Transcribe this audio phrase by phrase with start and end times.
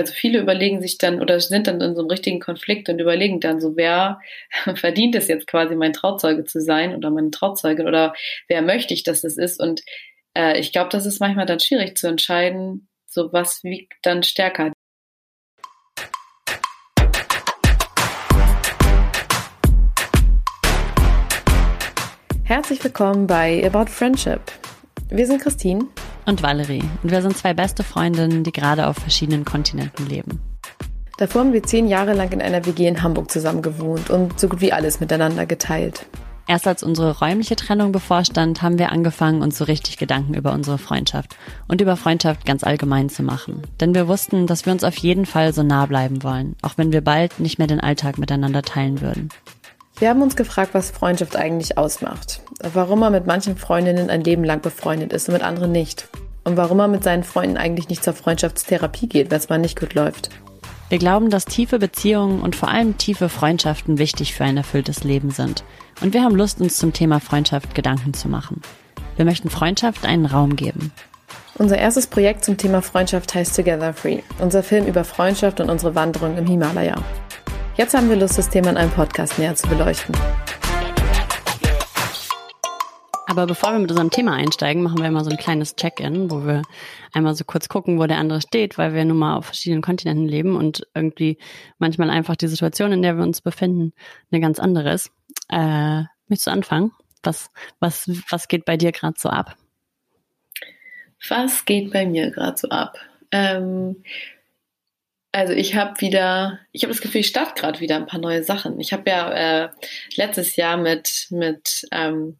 [0.00, 3.38] also viele überlegen sich dann oder sind dann in so einem richtigen Konflikt und überlegen
[3.38, 4.20] dann so, wer
[4.74, 8.14] verdient es jetzt quasi, mein Trauzeuge zu sein oder meine Trauzeugin oder
[8.48, 9.60] wer möchte ich, dass es ist.
[9.60, 9.82] Und
[10.34, 14.72] äh, ich glaube, das ist manchmal dann schwierig zu entscheiden, so was wiegt dann stärker.
[22.44, 24.40] Herzlich willkommen bei About Friendship.
[25.10, 25.88] Wir sind Christine
[26.30, 30.40] und Valerie und wir sind zwei beste Freundinnen, die gerade auf verschiedenen Kontinenten leben.
[31.18, 34.48] Davor haben wir zehn Jahre lang in einer WG in Hamburg zusammen gewohnt und so
[34.48, 36.06] gut wie alles miteinander geteilt.
[36.46, 40.78] Erst als unsere räumliche Trennung bevorstand, haben wir angefangen, uns so richtig Gedanken über unsere
[40.78, 41.36] Freundschaft
[41.68, 43.62] und über Freundschaft ganz allgemein zu machen.
[43.80, 46.92] Denn wir wussten, dass wir uns auf jeden Fall so nah bleiben wollen, auch wenn
[46.92, 49.28] wir bald nicht mehr den Alltag miteinander teilen würden.
[50.00, 52.40] Wir haben uns gefragt, was Freundschaft eigentlich ausmacht.
[52.72, 56.08] Warum man mit manchen Freundinnen ein Leben lang befreundet ist und mit anderen nicht.
[56.42, 59.78] Und warum man mit seinen Freunden eigentlich nicht zur Freundschaftstherapie geht, wenn es mal nicht
[59.78, 60.30] gut läuft.
[60.88, 65.32] Wir glauben, dass tiefe Beziehungen und vor allem tiefe Freundschaften wichtig für ein erfülltes Leben
[65.32, 65.64] sind.
[66.00, 68.62] Und wir haben Lust, uns zum Thema Freundschaft Gedanken zu machen.
[69.16, 70.92] Wir möchten Freundschaft einen Raum geben.
[71.58, 75.94] Unser erstes Projekt zum Thema Freundschaft heißt Together Free, unser Film über Freundschaft und unsere
[75.94, 76.96] Wanderung im Himalaya.
[77.76, 80.14] Jetzt haben wir Lust, das Thema in einem Podcast näher zu beleuchten.
[83.26, 86.44] Aber bevor wir mit unserem Thema einsteigen, machen wir immer so ein kleines Check-in, wo
[86.44, 86.62] wir
[87.12, 90.26] einmal so kurz gucken, wo der andere steht, weil wir nun mal auf verschiedenen Kontinenten
[90.26, 91.38] leben und irgendwie
[91.78, 93.92] manchmal einfach die Situation, in der wir uns befinden,
[94.32, 95.12] eine ganz andere ist.
[95.48, 96.90] Äh, möchtest du anfangen?
[97.22, 99.56] Was, was, was geht bei dir gerade so ab?
[101.28, 102.98] Was geht bei mir gerade so ab?
[103.30, 104.02] Ähm,
[105.32, 108.42] also ich habe wieder, ich habe das Gefühl, ich starte gerade wieder ein paar neue
[108.42, 108.80] Sachen.
[108.80, 109.68] Ich habe ja äh,
[110.16, 112.38] letztes Jahr mit mit ähm,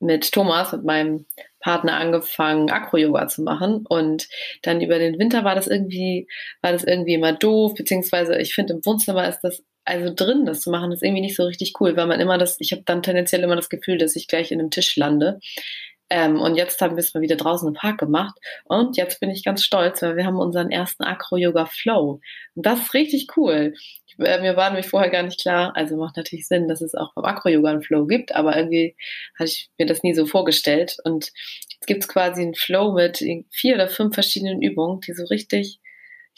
[0.00, 1.26] mit Thomas, mit meinem
[1.60, 3.84] Partner angefangen, Acro-Yoga zu machen.
[3.88, 4.28] Und
[4.62, 6.28] dann über den Winter war das irgendwie,
[6.62, 10.60] war das irgendwie immer doof, beziehungsweise ich finde, im Wohnzimmer ist das, also drin das
[10.60, 13.02] zu machen, ist irgendwie nicht so richtig cool, weil man immer das, ich habe dann
[13.02, 15.40] tendenziell immer das Gefühl, dass ich gleich in einem Tisch lande.
[16.10, 18.38] Ähm, und jetzt haben wir es mal wieder draußen im Park gemacht.
[18.64, 22.20] Und jetzt bin ich ganz stolz, weil wir haben unseren ersten Acro-Yoga-Flow.
[22.54, 23.74] Und das ist richtig cool.
[24.06, 26.94] Ich, äh, mir war nämlich vorher gar nicht klar, also macht natürlich Sinn, dass es
[26.94, 28.96] auch beim Acro-Yoga einen Flow gibt, aber irgendwie
[29.38, 30.96] hatte ich mir das nie so vorgestellt.
[31.04, 31.32] Und
[31.72, 35.80] jetzt gibt es quasi einen Flow mit vier oder fünf verschiedenen Übungen, die so richtig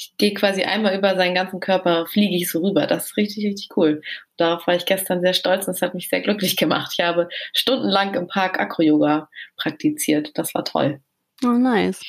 [0.01, 2.87] ich gehe quasi einmal über seinen ganzen Körper, fliege ich so rüber.
[2.87, 4.01] Das ist richtig, richtig cool.
[4.39, 6.95] Darauf war ich gestern sehr stolz und es hat mich sehr glücklich gemacht.
[6.95, 9.29] Ich habe stundenlang im Park Acro-Yoga
[9.59, 10.31] praktiziert.
[10.39, 11.01] Das war toll.
[11.45, 12.01] Oh, nice.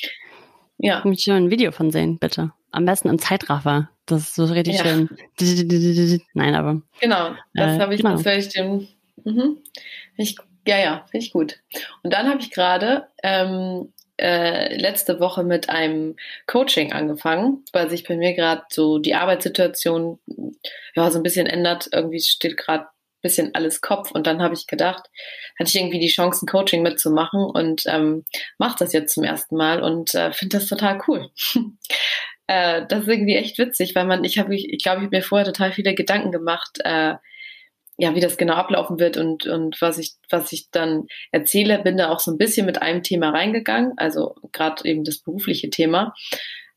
[0.77, 1.03] Ja.
[1.05, 2.53] Ich will ein Video von sehen, bitte.
[2.71, 3.89] Am besten im Zeitraffer.
[4.05, 4.85] Das ist so richtig ja.
[4.85, 5.09] schön.
[6.33, 6.81] Nein, aber.
[7.01, 8.13] Genau, das äh, habe ich, genau.
[8.13, 8.87] das werde ich dem.
[9.25, 9.57] Mhm.
[10.15, 11.59] Ich, ja, ja, finde ich gut.
[12.03, 13.91] Und dann habe ich gerade ähm,
[14.21, 16.15] äh, letzte Woche mit einem
[16.47, 20.19] Coaching angefangen, weil sich bei mir gerade so die Arbeitssituation
[20.95, 21.89] ja so ein bisschen ändert.
[21.91, 25.09] Irgendwie steht gerade ein bisschen alles Kopf und dann habe ich gedacht,
[25.59, 28.25] hatte ich irgendwie die Chance, ein Coaching mitzumache und ähm,
[28.57, 31.29] mache das jetzt zum ersten Mal und äh, finde das total cool.
[32.47, 35.23] äh, das ist irgendwie echt witzig, weil man, ich habe, ich glaube, ich habe mir
[35.23, 37.15] vorher total viele Gedanken gemacht, äh,
[37.97, 41.97] ja, wie das genau ablaufen wird und, und was ich, was ich dann erzähle, bin
[41.97, 46.13] da auch so ein bisschen mit einem Thema reingegangen, also gerade eben das berufliche Thema.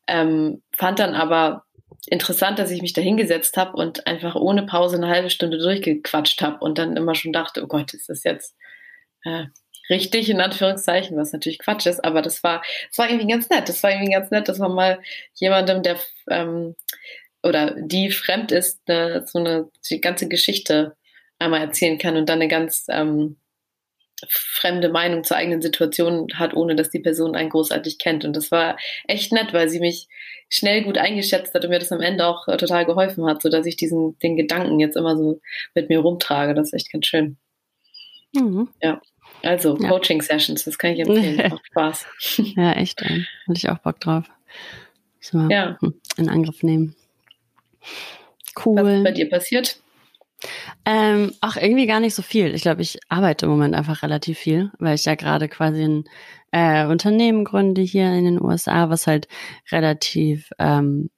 [0.06, 1.64] Ähm, fand dann aber
[2.06, 6.42] interessant, dass ich mich da hingesetzt habe und einfach ohne Pause eine halbe Stunde durchgequatscht
[6.42, 8.54] habe und dann immer schon dachte, oh Gott, ist das jetzt
[9.24, 9.46] äh,
[9.88, 13.68] richtig in Anführungszeichen, was natürlich Quatsch ist, aber das war, das war irgendwie ganz nett.
[13.68, 15.00] Das war irgendwie ganz nett, dass man mal
[15.34, 15.96] jemandem, der
[16.28, 16.74] ähm,
[17.42, 20.96] oder die fremd ist, eine, so eine die ganze Geschichte
[21.44, 23.36] einmal erzählen kann und dann eine ganz ähm,
[24.28, 28.24] fremde Meinung zur eigenen Situation hat, ohne dass die Person einen großartig kennt.
[28.24, 30.08] Und das war echt nett, weil sie mich
[30.48, 33.66] schnell gut eingeschätzt hat und mir das am Ende auch äh, total geholfen hat, sodass
[33.66, 35.40] ich diesen den Gedanken jetzt immer so
[35.74, 36.54] mit mir rumtrage.
[36.54, 37.36] Das ist echt ganz schön.
[38.34, 38.68] Mhm.
[38.82, 39.00] Ja.
[39.42, 39.88] Also, ja.
[39.88, 41.36] Coaching-Sessions, das kann ich empfehlen.
[41.50, 42.06] Macht Spaß.
[42.56, 43.02] Ja, echt.
[43.02, 43.26] Ey.
[43.46, 44.24] Hatte ich auch Bock drauf.
[45.20, 45.78] So, ja.
[46.16, 46.94] in Angriff nehmen.
[48.64, 48.76] Cool.
[48.76, 49.80] Was ist bei dir passiert?
[50.84, 52.54] Ähm, ach, irgendwie gar nicht so viel.
[52.54, 56.04] Ich glaube, ich arbeite im Moment einfach relativ viel, weil ich ja gerade quasi ein
[56.52, 59.28] äh, Unternehmen gründe hier in den USA, was halt
[59.72, 61.10] relativ ähm,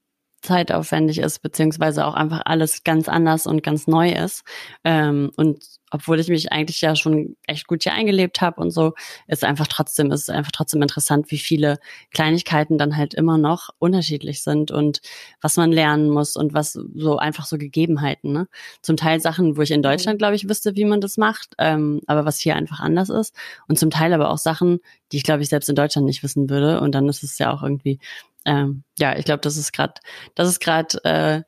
[0.42, 4.44] zeitaufwendig ist, beziehungsweise auch einfach alles ganz anders und ganz neu ist.
[4.84, 8.94] Ähm, und obwohl ich mich eigentlich ja schon echt gut hier eingelebt habe und so,
[9.28, 11.78] ist einfach trotzdem, ist einfach trotzdem interessant, wie viele
[12.12, 15.00] Kleinigkeiten dann halt immer noch unterschiedlich sind und
[15.40, 18.32] was man lernen muss und was so einfach so Gegebenheiten.
[18.32, 18.48] Ne?
[18.82, 22.00] Zum Teil Sachen, wo ich in Deutschland, glaube ich, wüsste, wie man das macht, ähm,
[22.06, 23.34] aber was hier einfach anders ist.
[23.68, 24.80] Und zum Teil aber auch Sachen,
[25.12, 26.80] die ich, glaube ich, selbst in Deutschland nicht wissen würde.
[26.80, 28.00] Und dann ist es ja auch irgendwie
[28.46, 29.94] ähm, ja, ich glaube, das ist gerade,
[30.36, 31.42] das ist gerade, äh,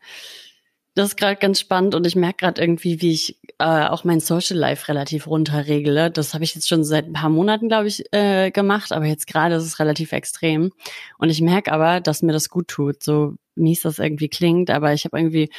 [0.99, 4.21] das ist gerade ganz spannend und ich merke gerade irgendwie, wie ich äh, auch mein
[4.21, 6.11] Social Life relativ runterregle.
[6.11, 9.27] Das habe ich jetzt schon seit ein paar Monaten, glaube ich, äh, gemacht, aber jetzt
[9.27, 10.73] gerade ist es relativ extrem.
[11.19, 14.71] Und ich merke aber, dass mir das gut tut, so mies das irgendwie klingt.
[14.71, 15.51] Aber ich habe irgendwie,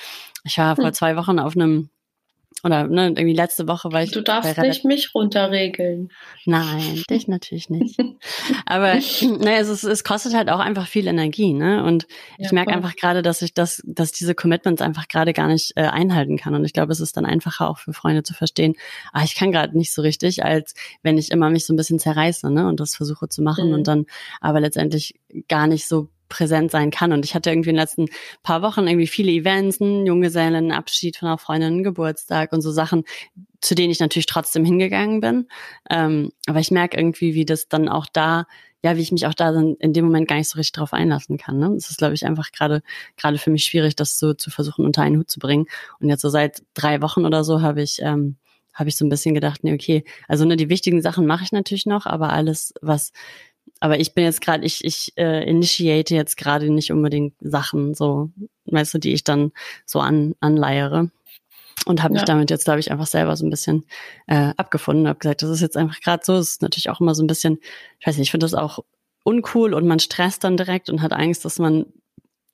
[0.44, 0.84] ich war hm.
[0.84, 1.90] vor zwei Wochen auf einem
[2.64, 4.12] oder ne, irgendwie letzte Woche war ich.
[4.12, 6.10] Du darfst nicht mich runterregeln.
[6.46, 8.00] Nein, dich natürlich nicht.
[8.66, 11.84] Aber ne, es, ist, es kostet halt auch einfach viel Energie, ne?
[11.84, 12.08] Und
[12.38, 15.74] ja, ich merke einfach gerade, dass ich das, dass diese Commitments einfach gerade gar nicht
[15.76, 16.56] äh, einhalten kann.
[16.56, 18.76] Und ich glaube, es ist dann einfacher auch für Freunde zu verstehen,
[19.14, 20.74] ah, ich kann gerade nicht so richtig, als
[21.04, 22.68] wenn ich immer mich so ein bisschen zerreiße, ne?
[22.68, 23.74] Und das versuche zu machen mhm.
[23.74, 24.06] und dann
[24.42, 27.12] aber letztendlich gar nicht so präsent sein kann.
[27.12, 28.06] Und ich hatte irgendwie in den letzten
[28.44, 32.72] paar Wochen irgendwie viele Events, einen Junggesellen, Abschied von einer Freundin, einen Geburtstag und so
[32.72, 33.04] Sachen,
[33.62, 35.48] zu denen ich natürlich trotzdem hingegangen bin.
[35.90, 38.46] Ähm, aber ich merke irgendwie, wie das dann auch da,
[38.82, 39.50] ja, wie ich mich auch da
[39.80, 41.60] in dem Moment gar nicht so richtig drauf einlassen kann.
[41.60, 41.70] Ne?
[41.74, 42.82] Das ist, glaube ich, einfach gerade
[43.18, 45.66] gerade für mich schwierig, das so zu versuchen, unter einen Hut zu bringen.
[46.00, 48.38] Und jetzt so seit drei Wochen oder so habe ich ähm,
[48.80, 51.52] habe ich so ein bisschen gedacht, nee, okay, also ne, die wichtigen Sachen mache ich
[51.52, 53.12] natürlich noch, aber alles, was
[53.80, 58.30] aber ich bin jetzt gerade, ich, ich äh, initiate jetzt gerade nicht unbedingt Sachen, so,
[58.66, 59.52] weißt du, die ich dann
[59.86, 61.12] so an, anleiere.
[61.86, 62.26] Und habe mich ja.
[62.26, 63.86] damit jetzt, glaube ich, einfach selber so ein bisschen
[64.28, 65.08] äh, abgefunden.
[65.08, 66.36] Habe gesagt, das ist jetzt einfach gerade so.
[66.36, 67.58] Es ist natürlich auch immer so ein bisschen,
[68.00, 68.80] ich weiß nicht, ich finde das auch
[69.24, 71.86] uncool und man stresst dann direkt und hat Angst, dass man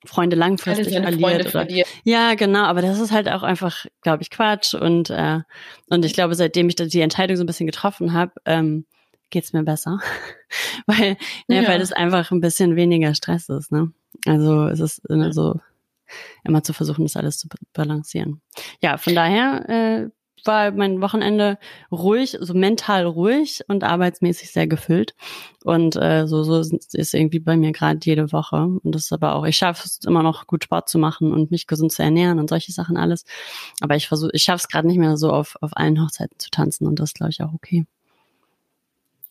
[0.04, 1.20] Freunde langfristig verliert.
[1.20, 1.88] Freunde verliert.
[2.04, 4.74] Ja, genau, aber das ist halt auch einfach, glaube ich, Quatsch.
[4.74, 5.40] Und, äh,
[5.88, 8.86] und ich glaube, seitdem ich die Entscheidung so ein bisschen getroffen habe, ähm,
[9.30, 10.00] geht's mir besser,
[10.86, 11.16] weil,
[11.48, 11.68] ne, ja.
[11.68, 13.72] weil es einfach ein bisschen weniger Stress ist.
[13.72, 13.92] Ne?
[14.24, 15.60] Also es ist immer so,
[16.44, 18.40] immer zu versuchen, das alles zu balancieren.
[18.80, 20.10] Ja, von daher äh,
[20.46, 21.58] war mein Wochenende
[21.90, 25.14] ruhig, so mental ruhig und arbeitsmäßig sehr gefüllt.
[25.64, 26.60] Und äh, so, so
[26.92, 28.56] ist irgendwie bei mir gerade jede Woche.
[28.56, 31.50] Und das ist aber auch, ich schaffe es immer noch gut Sport zu machen und
[31.50, 33.24] mich gesund zu ernähren und solche Sachen alles.
[33.80, 36.50] Aber ich versuche, ich schaffe es gerade nicht mehr so auf, auf allen Hochzeiten zu
[36.50, 37.86] tanzen und das glaube ich auch okay.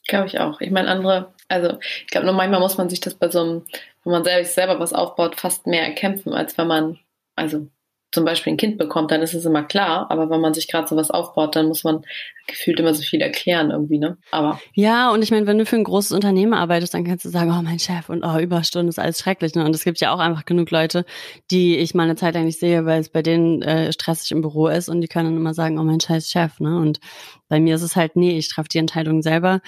[0.08, 0.62] Glaube ich auch.
[0.62, 3.66] Ich meine, andere, also ich glaube, nur manchmal muss man sich das bei so einem,
[4.04, 7.00] wenn man selber, selber was aufbaut, fast mehr erkämpfen, als wenn man,
[7.36, 7.68] also
[8.16, 10.88] zum Beispiel ein Kind bekommt, dann ist es immer klar, aber wenn man sich gerade
[10.88, 12.06] sowas aufbaut, dann muss man
[12.48, 14.18] gefühlt immer so viel erklären irgendwie, ne?
[14.32, 14.60] Aber.
[14.74, 17.52] Ja, und ich meine, wenn du für ein großes Unternehmen arbeitest, dann kannst du sagen,
[17.52, 19.66] oh, mein Chef und oh, Überstunden ist alles schrecklich, ne?
[19.66, 21.06] Und es gibt ja auch einfach genug Leute,
[21.52, 24.42] die ich mal eine Zeit lang nicht sehe, weil es bei denen äh, stressig im
[24.42, 26.78] Büro ist und die können dann immer sagen, oh, mein scheiß Chef, ne?
[26.78, 27.02] Und
[27.50, 29.60] bei mir ist es halt, nee, ich treffe die Entscheidung selber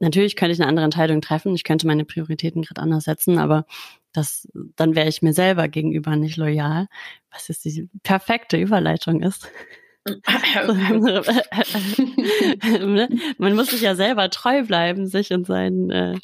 [0.00, 3.66] Natürlich könnte ich eine andere Entscheidung treffen, ich könnte meine Prioritäten gerade anders setzen, aber
[4.12, 6.86] das, dann wäre ich mir selber gegenüber nicht loyal,
[7.32, 9.48] was jetzt die perfekte Überleitung ist.
[13.38, 16.18] Man muss sich ja selber treu bleiben, sich in seinen äh,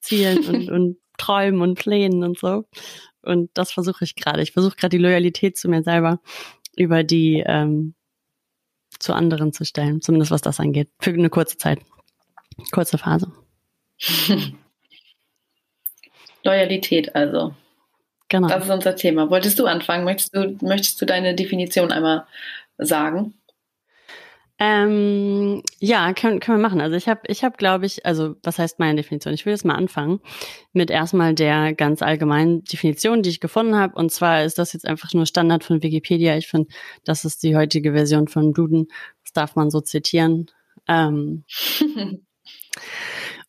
[0.00, 2.64] Zielen und, und Träumen und Plänen und so.
[3.22, 4.42] Und das versuche ich gerade.
[4.42, 6.20] Ich versuche gerade die Loyalität zu mir selber
[6.76, 7.94] über die ähm,
[9.00, 11.80] zu anderen zu stellen, zumindest was das angeht, für eine kurze Zeit.
[12.72, 13.32] Kurze Phase.
[16.44, 17.54] Loyalität also.
[18.28, 18.48] Genau.
[18.48, 19.30] Das ist unser Thema.
[19.30, 20.04] Wolltest du anfangen?
[20.04, 22.26] Möchtest du, möchtest du deine Definition einmal
[22.76, 23.34] sagen?
[24.60, 26.80] Ähm, ja, können, können wir machen.
[26.80, 29.32] Also ich habe, ich hab, glaube ich, also was heißt meine Definition?
[29.32, 30.20] Ich will jetzt mal anfangen
[30.72, 33.94] mit erstmal der ganz allgemeinen Definition, die ich gefunden habe.
[33.94, 36.36] Und zwar ist das jetzt einfach nur Standard von Wikipedia.
[36.36, 36.68] Ich finde,
[37.04, 38.88] das ist die heutige Version von Duden.
[39.22, 40.50] Das darf man so zitieren.
[40.88, 41.44] Ähm,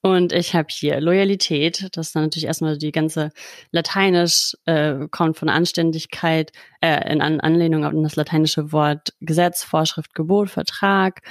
[0.02, 3.32] Und ich habe hier Loyalität, das ist dann natürlich erstmal die ganze
[3.72, 10.14] Lateinisch, äh, kommt von Anständigkeit, äh, in An Anlehnung an das lateinische Wort Gesetz, Vorschrift,
[10.16, 11.22] Gebot, Vertrag,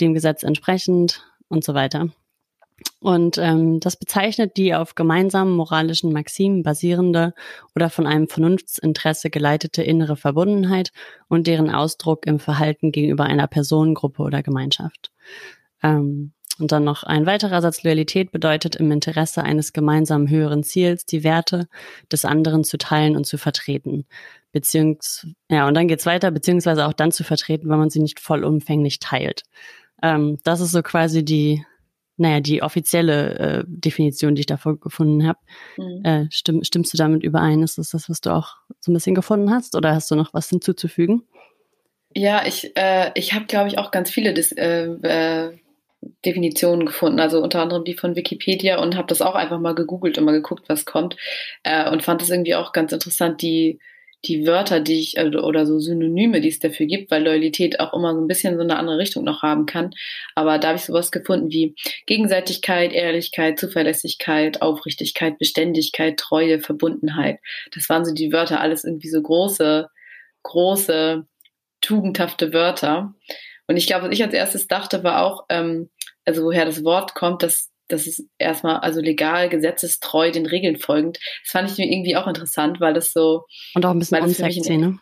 [0.00, 2.08] dem Gesetz entsprechend und so weiter.
[3.00, 7.34] Und ähm, das bezeichnet die auf gemeinsamen moralischen Maximen basierende
[7.74, 10.90] oder von einem Vernunftsinteresse geleitete innere Verbundenheit
[11.28, 15.12] und deren Ausdruck im Verhalten gegenüber einer Person, Gruppe oder Gemeinschaft.
[15.82, 21.04] Ähm, und dann noch ein weiterer Satz Loyalität bedeutet im Interesse eines gemeinsamen höheren Ziels
[21.04, 21.68] die Werte
[22.12, 24.06] des anderen zu teilen und zu vertreten.
[24.52, 28.20] Beziehungs ja, und dann geht's weiter, beziehungsweise auch dann zu vertreten, wenn man sie nicht
[28.20, 29.42] vollumfänglich teilt.
[30.00, 31.64] Ähm, das ist so quasi die,
[32.16, 35.38] naja, die offizielle äh, Definition, die ich davor gefunden habe.
[35.76, 36.04] Mhm.
[36.04, 37.64] Äh, stimm, stimmst du damit überein?
[37.64, 39.74] Ist das das, was du auch so ein bisschen gefunden hast?
[39.74, 41.24] Oder hast du noch was hinzuzufügen?
[42.14, 45.58] Ja, ich, äh, ich habe, glaube ich, auch ganz viele Dis äh, äh
[46.24, 50.18] Definitionen gefunden, also unter anderem die von Wikipedia und habe das auch einfach mal gegoogelt
[50.18, 51.16] und mal geguckt, was kommt
[51.62, 53.78] äh, und fand es irgendwie auch ganz interessant, die
[54.26, 57.92] die Wörter, die ich, also, oder so Synonyme, die es dafür gibt, weil Loyalität auch
[57.94, 59.90] immer so ein bisschen so eine andere Richtung noch haben kann.
[60.34, 61.74] Aber da habe ich sowas gefunden wie
[62.06, 67.38] Gegenseitigkeit, Ehrlichkeit, Zuverlässigkeit, Aufrichtigkeit, Beständigkeit, Treue, Verbundenheit.
[67.74, 69.88] Das waren so die Wörter, alles irgendwie so große,
[70.42, 71.26] große,
[71.80, 73.14] tugendhafte Wörter.
[73.66, 75.90] Und ich glaube, was ich als erstes dachte, war auch, ähm,
[76.24, 81.18] also woher das Wort kommt, dass das ist erstmal also legal, gesetzestreu, den Regeln folgend.
[81.42, 83.44] Das fand ich mir irgendwie auch interessant, weil das so.
[83.74, 84.98] Und auch ein bisschen unsexy, ne?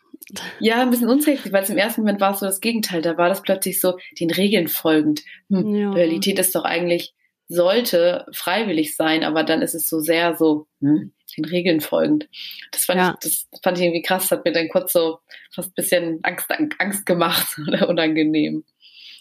[0.61, 3.03] Ja, ein bisschen unsexy, weil es im ersten Moment war es so das Gegenteil.
[3.03, 5.23] Da war das plötzlich so den Regeln folgend.
[5.49, 5.91] Hm, ja.
[5.91, 7.15] Realität ist doch eigentlich,
[7.49, 12.29] sollte freiwillig sein, aber dann ist es so sehr so, hm, den Regeln folgend.
[12.73, 13.17] Das fand, ja.
[13.23, 15.19] ich, das fand ich irgendwie krass, hat mir dann kurz so
[15.55, 16.49] fast ein bisschen Angst,
[16.79, 18.65] Angst gemacht oder unangenehm.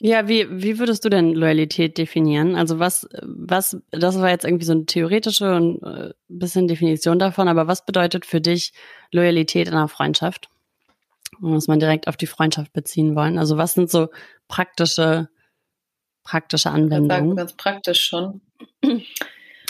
[0.03, 2.55] Ja, wie, wie würdest du denn Loyalität definieren?
[2.55, 7.47] Also was, was, das war jetzt irgendwie so eine theoretische und äh, bisschen Definition davon,
[7.47, 8.73] aber was bedeutet für dich
[9.11, 10.49] Loyalität in einer Freundschaft?
[11.39, 13.37] Muss man direkt auf die Freundschaft beziehen wollen.
[13.37, 14.07] Also was sind so
[14.47, 15.29] praktische,
[16.23, 17.35] praktische Anwendungen?
[17.35, 18.41] ganz praktisch schon.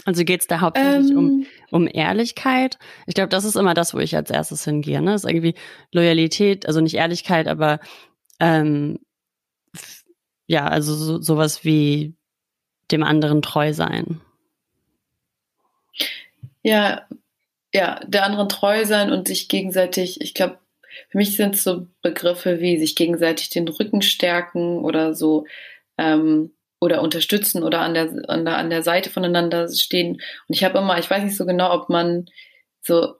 [0.03, 2.79] Also geht es da hauptsächlich ähm, um, um Ehrlichkeit?
[3.05, 5.01] Ich glaube, das ist immer das, wo ich als erstes hingehe.
[5.01, 5.13] Ne?
[5.13, 5.55] Ist irgendwie
[5.91, 7.79] Loyalität, also nicht Ehrlichkeit, aber
[8.39, 8.97] ähm,
[10.51, 12.13] ja, also so, sowas wie
[12.91, 14.19] dem anderen treu sein.
[16.61, 17.07] Ja,
[17.73, 20.59] ja, der anderen treu sein und sich gegenseitig, ich glaube,
[21.07, 25.45] für mich sind es so Begriffe wie sich gegenseitig den Rücken stärken oder so
[25.97, 30.15] ähm, oder unterstützen oder an der, an der, an der Seite voneinander stehen.
[30.15, 32.25] Und ich habe immer, ich weiß nicht so genau, ob man
[32.81, 33.15] so,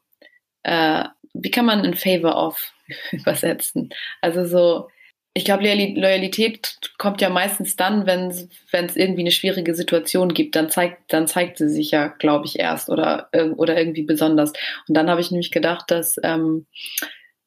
[0.63, 2.73] äh, wie kann man in favor of
[3.13, 3.93] übersetzen?
[4.19, 4.89] Also so,
[5.33, 10.69] ich glaube, Loyalität kommt ja meistens dann, wenn es irgendwie eine schwierige Situation gibt, dann
[10.69, 14.51] zeigt, dann zeigt sie sich ja, glaube ich, erst oder, oder irgendwie besonders.
[14.87, 16.65] Und dann habe ich nämlich gedacht, dass, ähm,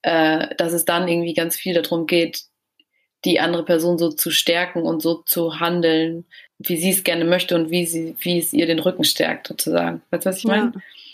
[0.02, 2.44] äh, dass es dann irgendwie ganz viel darum geht,
[3.26, 6.24] die andere Person so zu stärken und so zu handeln,
[6.58, 10.02] wie sie es gerne möchte und wie sie, wie es ihr den Rücken stärkt, sozusagen.
[10.10, 10.72] Weißt du, was ich meine?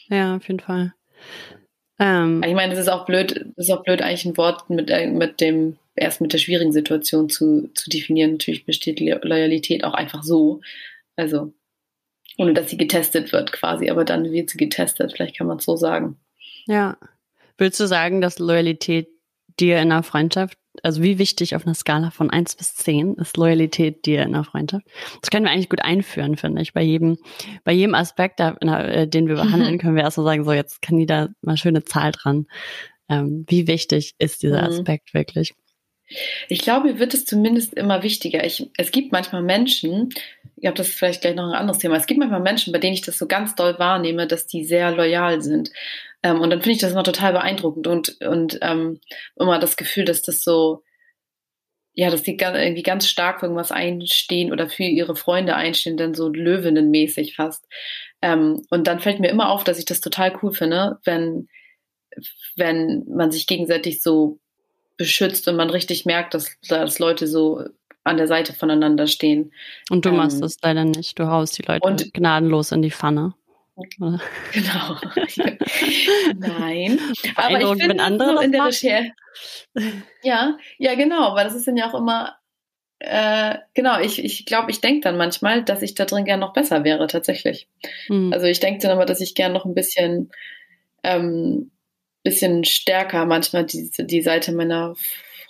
[0.08, 0.92] Ja, ja, auf jeden Fall.
[1.98, 4.90] Ähm, ich meine, es ist auch blöd, es ist auch blöd, eigentlich ein Wort mit,
[4.90, 8.32] äh, mit dem erst mit der schwierigen Situation zu, zu definieren.
[8.32, 10.60] Natürlich besteht Loyalität auch einfach so.
[11.16, 11.52] Also,
[12.38, 15.64] ohne dass sie getestet wird quasi, aber dann wird sie getestet, vielleicht kann man es
[15.64, 16.16] so sagen.
[16.66, 16.96] Ja.
[17.58, 19.08] Würdest du sagen, dass Loyalität
[19.58, 23.36] dir in einer Freundschaft, also wie wichtig auf einer Skala von 1 bis 10 ist
[23.36, 24.86] Loyalität dir in einer Freundschaft?
[25.20, 26.72] Das können wir eigentlich gut einführen, finde ich.
[26.72, 27.18] Bei jedem,
[27.64, 30.96] bei jedem Aspekt, äh, den wir behandeln, können wir erst mal sagen, so jetzt kann
[30.96, 32.46] die da mal schöne Zahl dran.
[33.10, 34.68] Ähm, wie wichtig ist dieser mhm.
[34.68, 35.52] Aspekt wirklich?
[36.48, 38.44] Ich glaube, mir wird es zumindest immer wichtiger.
[38.44, 40.10] Ich, es gibt manchmal Menschen,
[40.56, 41.96] ich glaube, das ist vielleicht gleich noch ein anderes Thema.
[41.96, 44.90] Es gibt manchmal Menschen, bei denen ich das so ganz doll wahrnehme, dass die sehr
[44.90, 45.70] loyal sind.
[46.22, 49.00] Ähm, und dann finde ich das immer total beeindruckend und, und ähm,
[49.36, 50.82] immer das Gefühl, dass das so,
[51.94, 56.14] ja, dass die irgendwie ganz stark für irgendwas einstehen oder für ihre Freunde einstehen, dann
[56.14, 57.66] so löwinnenmäßig fast.
[58.20, 61.48] Ähm, und dann fällt mir immer auf, dass ich das total cool finde, wenn,
[62.56, 64.39] wenn man sich gegenseitig so
[65.00, 67.64] beschützt und man richtig merkt, dass, dass Leute so
[68.04, 69.50] an der Seite voneinander stehen.
[69.88, 71.18] Und du ähm, machst das leider nicht.
[71.18, 73.34] Du haust die Leute und, gnadenlos in die Pfanne.
[74.52, 74.98] Genau.
[76.36, 77.00] Nein.
[77.34, 79.12] Aber ich finde andere so in der Recherche.
[80.22, 82.36] Ja, ja, genau, weil das ist dann ja auch immer,
[82.98, 86.52] äh, genau, ich, ich glaube, ich denke dann manchmal, dass ich da drin gern noch
[86.52, 87.68] besser wäre, tatsächlich.
[88.08, 88.34] Mhm.
[88.34, 90.30] Also ich denke dann aber, dass ich gern noch ein bisschen
[91.02, 91.70] ähm,
[92.22, 94.94] bisschen stärker manchmal die, die Seite meiner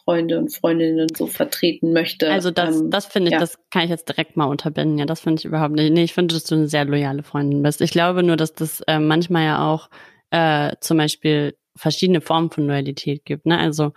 [0.05, 2.31] Freunde und Freundinnen so vertreten möchte.
[2.31, 3.39] Also das, ähm, das finde ich, ja.
[3.39, 4.99] das kann ich jetzt direkt mal unterbinden.
[4.99, 5.93] Ja, das finde ich überhaupt nicht.
[5.93, 7.81] Nee, ich finde, dass du eine sehr loyale Freundin bist.
[7.81, 9.89] Ich glaube nur, dass das äh, manchmal ja auch
[10.31, 13.47] äh, zum Beispiel verschiedene Formen von Loyalität gibt.
[13.47, 13.59] Ne?
[13.59, 13.93] Also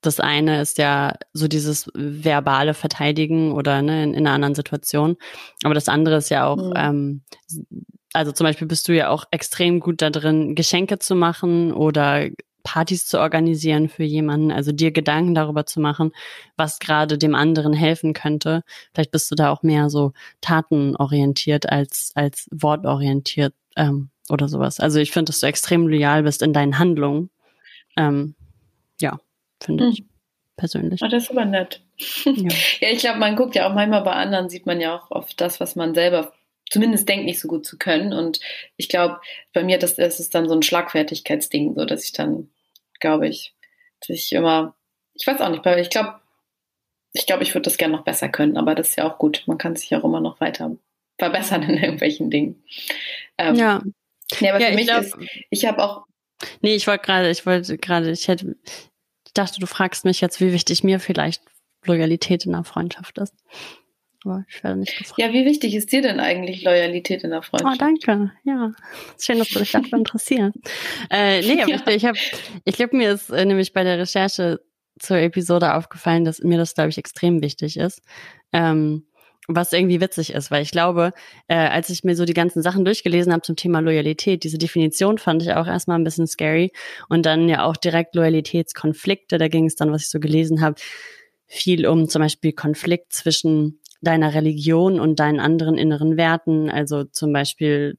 [0.00, 5.16] das eine ist ja so dieses verbale Verteidigen oder ne, in, in einer anderen Situation.
[5.62, 6.72] Aber das andere ist ja auch mhm.
[6.76, 7.22] ähm,
[8.12, 12.28] also zum Beispiel bist du ja auch extrem gut da drin, Geschenke zu machen oder
[12.62, 16.12] Partys zu organisieren für jemanden, also dir Gedanken darüber zu machen,
[16.56, 18.62] was gerade dem anderen helfen könnte.
[18.92, 24.78] Vielleicht bist du da auch mehr so tatenorientiert als, als wortorientiert ähm, oder sowas.
[24.78, 27.30] Also ich finde, dass du extrem loyal bist in deinen Handlungen.
[27.96, 28.34] Ähm,
[29.00, 29.18] ja,
[29.62, 29.92] finde hm.
[29.92, 30.04] ich
[30.56, 31.00] persönlich.
[31.02, 31.82] Oh, das ist aber nett.
[32.24, 32.32] Ja,
[32.80, 35.40] ja ich glaube, man guckt ja auch manchmal bei anderen, sieht man ja auch oft
[35.40, 36.32] das, was man selber
[36.70, 38.12] zumindest denkt, nicht so gut zu können.
[38.12, 38.40] Und
[38.76, 39.20] ich glaube,
[39.52, 42.50] bei mir das, das ist dann so ein Schlagfertigkeitsding, so dass ich dann,
[43.00, 43.54] glaube ich,
[44.00, 44.76] dass ich immer,
[45.14, 46.20] ich weiß auch nicht, weil ich glaube,
[47.12, 49.42] ich glaube, ich würde das gerne noch besser können, aber das ist ja auch gut.
[49.46, 50.76] Man kann sich auch immer noch weiter
[51.18, 52.62] verbessern in irgendwelchen Dingen.
[53.36, 53.82] Ähm, ja.
[54.38, 55.16] Ja, aber ja, für mich glaub, ist,
[55.50, 56.04] ich habe auch,
[56.62, 58.56] Nee, ich wollte gerade, ich wollte gerade, ich hätte,
[59.30, 61.40] ich dachte, du fragst mich jetzt, wie wichtig mir vielleicht
[61.84, 63.32] Loyalität in einer Freundschaft ist.
[64.24, 65.20] Aber ich werde nicht gefragt.
[65.20, 67.76] Ja, wie wichtig ist dir denn eigentlich Loyalität in der Freundschaft?
[67.76, 68.32] Oh, danke.
[68.42, 68.72] Ja,
[69.20, 70.58] schön, dass du dich dafür interessierst.
[71.10, 71.76] äh, nee, aber ja.
[71.76, 72.18] ich, ich habe,
[72.64, 74.60] ich glaube, mir ist äh, nämlich bei der Recherche
[74.98, 78.02] zur Episode aufgefallen, dass mir das, glaube ich, extrem wichtig ist.
[78.52, 79.06] Ähm,
[79.54, 81.12] was irgendwie witzig ist, weil ich glaube,
[81.48, 85.18] äh, als ich mir so die ganzen Sachen durchgelesen habe zum Thema Loyalität, diese Definition
[85.18, 86.72] fand ich auch erstmal ein bisschen scary.
[87.08, 90.76] Und dann ja auch direkt Loyalitätskonflikte, da ging es dann, was ich so gelesen habe,
[91.46, 97.32] viel um zum Beispiel Konflikt zwischen deiner Religion und deinen anderen inneren Werten, also zum
[97.32, 97.98] Beispiel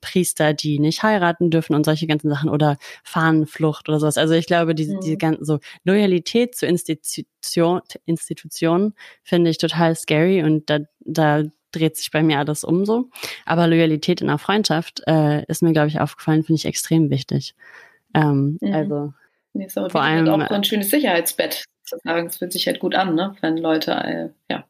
[0.00, 4.18] Priester, die nicht heiraten dürfen und solche ganzen Sachen oder Fahnenflucht oder sowas.
[4.18, 5.00] Also ich glaube, diese, mhm.
[5.00, 8.94] diese ganzen so Loyalität zu Institution, Institutionen
[9.24, 13.08] finde ich total scary und da, da dreht sich bei mir alles um so.
[13.44, 17.54] Aber Loyalität in einer Freundschaft äh, ist mir, glaube ich, aufgefallen, finde ich extrem wichtig.
[18.14, 18.72] Ähm, mhm.
[18.72, 19.12] Also
[19.54, 22.28] nee, so, vor allem auch so ein schönes Sicherheitsbett zu sagen.
[22.28, 23.34] Es fühlt sich halt gut an, ne?
[23.40, 24.64] wenn Leute äh, ja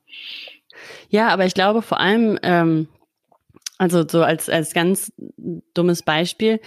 [1.08, 2.88] ja, aber ich glaube vor allem, ähm,
[3.78, 5.12] also so als, als ganz
[5.74, 6.60] dummes Beispiel,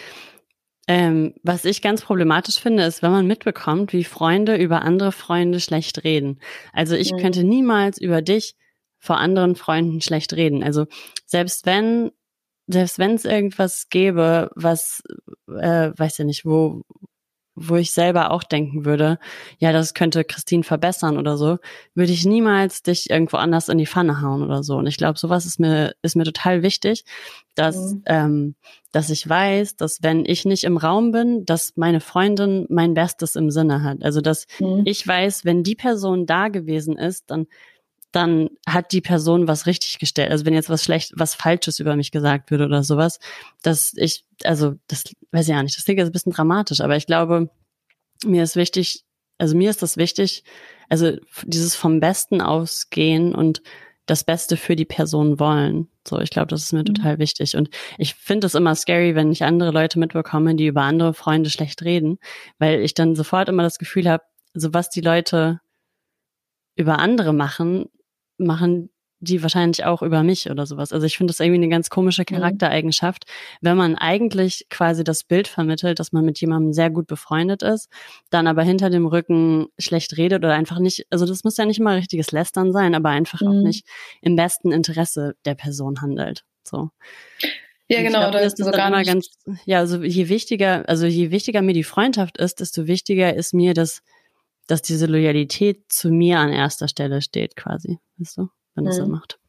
[0.87, 5.59] ähm, was ich ganz problematisch finde, ist, wenn man mitbekommt, wie Freunde über andere Freunde
[5.59, 6.39] schlecht reden.
[6.73, 7.17] Also ich mhm.
[7.17, 8.55] könnte niemals über dich
[8.99, 10.63] vor anderen Freunden schlecht reden.
[10.63, 10.85] Also
[11.25, 12.11] selbst wenn
[12.67, 15.03] selbst wenn es irgendwas gäbe, was
[15.47, 16.81] äh, weiß ja nicht, wo
[17.55, 19.17] wo ich selber auch denken würde,
[19.59, 21.57] ja, das könnte Christine verbessern oder so,
[21.93, 24.75] würde ich niemals dich irgendwo anders in die Pfanne hauen oder so.
[24.75, 27.05] Und ich glaube, sowas ist mir, ist mir total wichtig,
[27.55, 28.03] dass, mhm.
[28.05, 28.55] ähm,
[28.91, 33.35] dass ich weiß, dass wenn ich nicht im Raum bin, dass meine Freundin mein Bestes
[33.35, 34.03] im Sinne hat.
[34.03, 34.81] Also, dass mhm.
[34.85, 37.47] ich weiß, wenn die Person da gewesen ist, dann
[38.15, 40.31] dann hat die Person was richtig gestellt.
[40.31, 43.19] Also wenn jetzt was schlecht, was Falsches über mich gesagt würde oder sowas,
[43.61, 46.95] dass ich, also das weiß ich ja nicht, das klingt jetzt ein bisschen dramatisch, aber
[46.95, 47.49] ich glaube,
[48.23, 49.03] mir ist wichtig,
[49.37, 50.43] also mir ist das wichtig,
[50.87, 53.61] also dieses vom Besten ausgehen und
[54.05, 55.89] das Beste für die Person wollen.
[56.07, 56.93] So, ich glaube, das ist mir mhm.
[56.93, 57.57] total wichtig.
[57.57, 61.49] Und ich finde es immer scary, wenn ich andere Leute mitbekomme, die über andere Freunde
[61.49, 62.19] schlecht reden,
[62.59, 65.59] weil ich dann sofort immer das Gefühl habe, so was die Leute
[66.75, 67.89] über andere machen,
[68.37, 70.93] machen die wahrscheinlich auch über mich oder sowas.
[70.93, 72.35] Also ich finde das irgendwie eine ganz komische mhm.
[72.35, 73.25] Charaktereigenschaft,
[73.61, 77.89] wenn man eigentlich quasi das Bild vermittelt, dass man mit jemandem sehr gut befreundet ist,
[78.29, 81.79] dann aber hinter dem Rücken schlecht redet oder einfach nicht, also das muss ja nicht
[81.79, 83.47] mal richtiges Lästern sein, aber einfach mhm.
[83.47, 83.87] auch nicht
[84.21, 86.43] im besten Interesse der Person handelt.
[86.63, 86.89] So.
[87.87, 88.21] Ja, genau.
[88.21, 89.29] Glaub, das ist so dann immer ganz,
[89.65, 93.75] ja, also je wichtiger, also je wichtiger mir die Freundschaft ist, desto wichtiger ist mir
[93.75, 94.01] das,
[94.67, 99.03] dass diese Loyalität zu mir an erster Stelle steht, quasi, weißt du, wenn das mhm.
[99.03, 99.39] so macht.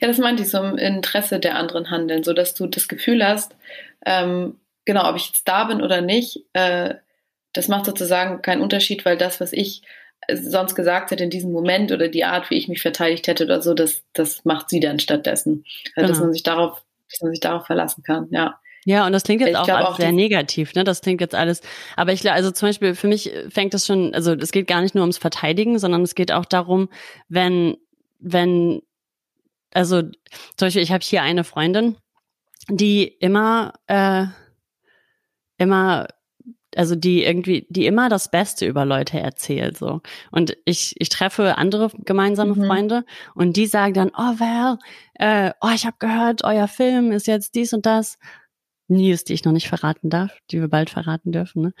[0.00, 3.24] Ja, das meinte ich so im Interesse der anderen handeln, so dass du das Gefühl
[3.26, 3.56] hast,
[4.04, 6.94] ähm, genau, ob ich jetzt da bin oder nicht, äh,
[7.52, 9.82] das macht sozusagen keinen Unterschied, weil das, was ich
[10.32, 13.60] sonst gesagt hätte in diesem Moment oder die Art, wie ich mich verteidigt hätte oder
[13.60, 15.64] so, das, das macht sie dann stattdessen.
[15.96, 16.08] Also, genau.
[16.08, 18.58] dass man sich darauf, dass man sich darauf verlassen kann, ja.
[18.84, 20.82] Ja, und das klingt jetzt auch, auch sehr negativ, ne?
[20.82, 21.60] Das klingt jetzt alles.
[21.96, 24.80] Aber ich glaube, also zum Beispiel für mich fängt das schon, also es geht gar
[24.80, 26.88] nicht nur ums Verteidigen, sondern es geht auch darum,
[27.28, 27.76] wenn,
[28.18, 28.82] wenn,
[29.72, 31.96] also zum Beispiel, ich habe hier eine Freundin,
[32.68, 34.26] die immer, äh,
[35.58, 36.08] immer
[36.76, 40.00] also die irgendwie, die immer das Beste über Leute erzählt, so.
[40.30, 42.66] Und ich, ich treffe andere gemeinsame mhm.
[42.66, 44.78] Freunde und die sagen dann, oh, well,
[45.14, 48.18] äh, oh, ich habe gehört, euer Film ist jetzt dies und das.
[48.92, 51.62] News, die ich noch nicht verraten darf, die wir bald verraten dürfen.
[51.62, 51.72] Ne?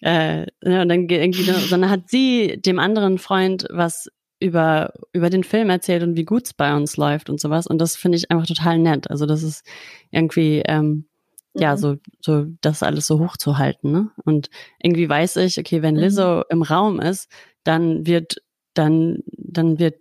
[0.00, 4.08] Äh, ja, und dann irgendwie, sondern hat sie dem anderen Freund was
[4.40, 7.66] über über den Film erzählt und wie gut es bei uns läuft und sowas.
[7.66, 9.10] Und das finde ich einfach total nett.
[9.10, 9.64] Also das ist
[10.10, 11.06] irgendwie ähm,
[11.54, 11.60] mhm.
[11.60, 13.92] ja so so das alles so hochzuhalten.
[13.92, 14.10] Ne?
[14.24, 14.50] Und
[14.82, 16.42] irgendwie weiß ich, okay, wenn Lizzo mhm.
[16.50, 17.30] im Raum ist,
[17.62, 18.42] dann wird
[18.74, 19.96] dann dann wird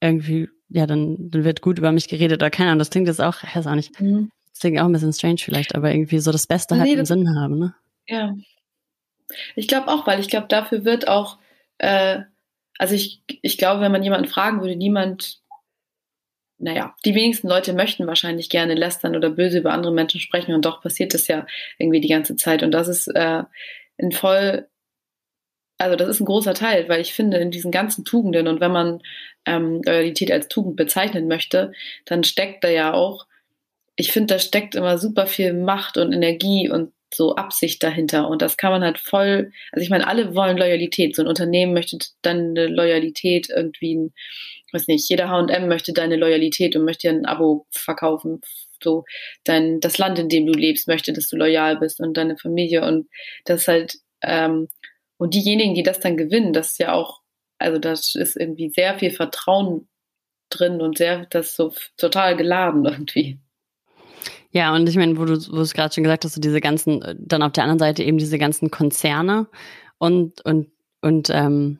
[0.00, 3.22] irgendwie ja, dann, dann wird gut über mich geredet oder keine Ahnung, das klingt jetzt
[3.22, 4.30] auch, ich weiß auch nicht, mhm.
[4.58, 7.38] Deswegen auch ein bisschen strange vielleicht, aber irgendwie so das Beste halt nee, im Sinn
[7.38, 7.74] haben, ne?
[8.08, 8.34] Ja.
[9.54, 11.38] Ich glaube auch, weil ich glaube, dafür wird auch,
[11.78, 12.20] äh,
[12.76, 15.40] also ich, ich glaube, wenn man jemanden fragen würde, niemand,
[16.58, 20.64] naja, die wenigsten Leute möchten wahrscheinlich gerne lästern oder böse über andere Menschen sprechen und
[20.64, 21.46] doch passiert das ja
[21.78, 23.44] irgendwie die ganze Zeit und das ist äh,
[23.98, 24.66] ein voll,
[25.76, 28.72] also das ist ein großer Teil, weil ich finde, in diesen ganzen Tugenden und wenn
[28.72, 29.02] man
[29.44, 31.72] ähm, Loyalität als Tugend bezeichnen möchte,
[32.06, 33.27] dann steckt da ja auch
[33.98, 38.28] ich finde, da steckt immer super viel Macht und Energie und so Absicht dahinter.
[38.28, 41.16] Und das kann man halt voll, also ich meine, alle wollen Loyalität.
[41.16, 44.14] So ein Unternehmen möchte dann eine Loyalität irgendwie, ein,
[44.72, 48.40] weiß nicht, jeder H&M möchte deine Loyalität und möchte dir ein Abo verkaufen
[48.80, 49.04] so
[49.42, 52.86] dein, das Land, in dem du lebst, möchte, dass du loyal bist und deine Familie
[52.86, 53.08] und
[53.46, 54.68] das halt, ähm,
[55.16, 57.20] und diejenigen, die das dann gewinnen, das ist ja auch,
[57.58, 59.88] also das ist irgendwie sehr viel Vertrauen
[60.50, 63.40] drin und sehr, das ist so total geladen irgendwie.
[64.50, 66.60] Ja, und ich meine, wo du, wo du es gerade schon gesagt hast, so diese
[66.60, 69.46] ganzen, äh, dann auf der anderen Seite eben diese ganzen Konzerne
[69.98, 70.68] und, und,
[71.02, 71.78] und ähm,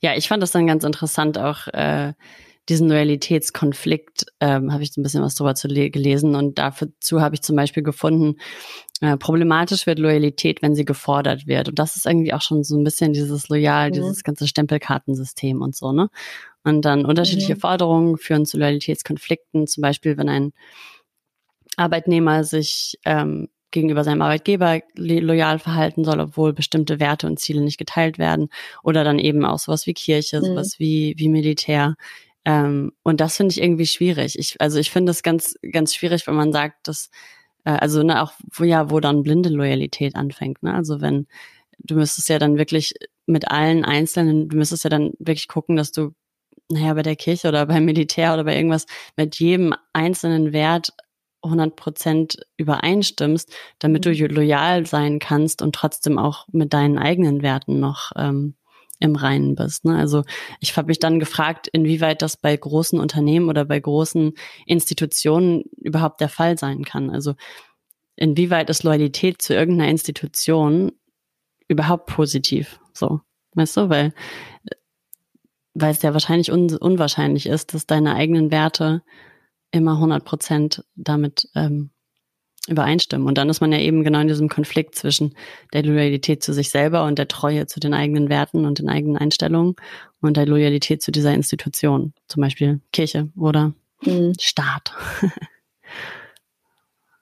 [0.00, 2.12] ja, ich fand das dann ganz interessant, auch äh,
[2.68, 7.34] diesen Loyalitätskonflikt, ähm, habe ich so ein bisschen was drüber zu gelesen und dazu habe
[7.34, 8.36] ich zum Beispiel gefunden,
[9.00, 11.70] äh, problematisch wird Loyalität, wenn sie gefordert wird.
[11.70, 13.94] Und das ist irgendwie auch schon so ein bisschen dieses Loyal, mhm.
[13.94, 16.10] dieses ganze Stempelkartensystem und so, ne?
[16.62, 17.60] Und dann unterschiedliche mhm.
[17.60, 20.52] Forderungen führen zu Loyalitätskonflikten, zum Beispiel, wenn ein
[21.76, 27.78] Arbeitnehmer sich ähm, gegenüber seinem Arbeitgeber loyal verhalten soll, obwohl bestimmte Werte und Ziele nicht
[27.78, 28.48] geteilt werden.
[28.82, 30.44] Oder dann eben auch sowas wie Kirche, mhm.
[30.44, 31.94] sowas wie, wie Militär.
[32.44, 34.38] Ähm, und das finde ich irgendwie schwierig.
[34.38, 37.10] Ich, also ich finde es ganz, ganz schwierig, wenn man sagt, dass,
[37.64, 40.62] äh, also ne, auch wo ja, wo dann blinde Loyalität anfängt.
[40.62, 40.74] Ne?
[40.74, 41.26] Also wenn,
[41.78, 42.94] du müsstest ja dann wirklich
[43.26, 46.12] mit allen Einzelnen, du müsstest ja dann wirklich gucken, dass du,
[46.68, 50.92] naja, bei der Kirche oder beim Militär oder bei irgendwas mit jedem einzelnen Wert
[51.42, 54.34] 100 Prozent übereinstimmst, damit du mhm.
[54.34, 58.54] loyal sein kannst und trotzdem auch mit deinen eigenen Werten noch ähm,
[59.00, 59.84] im Reinen bist.
[59.86, 59.96] Ne?
[59.96, 60.24] Also
[60.60, 64.34] ich habe mich dann gefragt, inwieweit das bei großen Unternehmen oder bei großen
[64.66, 67.10] Institutionen überhaupt der Fall sein kann.
[67.10, 67.34] Also
[68.16, 70.92] inwieweit ist Loyalität zu irgendeiner Institution
[71.66, 72.78] überhaupt positiv?
[72.92, 73.20] So,
[73.54, 74.12] weißt du, weil
[75.72, 79.02] weil es ja wahrscheinlich un unwahrscheinlich ist, dass deine eigenen Werte
[79.70, 81.90] immer 100 Prozent damit ähm,
[82.68, 83.26] übereinstimmen.
[83.26, 85.34] Und dann ist man ja eben genau in diesem Konflikt zwischen
[85.72, 89.16] der Loyalität zu sich selber und der Treue zu den eigenen Werten und den eigenen
[89.16, 89.76] Einstellungen
[90.20, 94.34] und der Loyalität zu dieser Institution, zum Beispiel Kirche oder mhm.
[94.38, 94.92] Staat.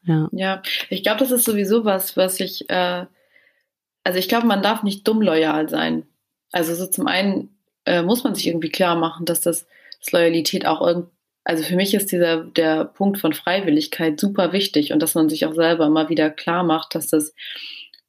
[0.02, 0.28] ja.
[0.32, 3.06] ja, ich glaube, das ist sowieso was, was ich, äh,
[4.04, 6.04] also ich glaube, man darf nicht dumm loyal sein.
[6.50, 9.66] Also so zum einen äh, muss man sich irgendwie klar machen, dass das
[10.00, 11.17] dass Loyalität auch irgendwie
[11.48, 15.46] also für mich ist dieser der Punkt von Freiwilligkeit super wichtig und dass man sich
[15.46, 17.34] auch selber immer wieder klar macht, dass das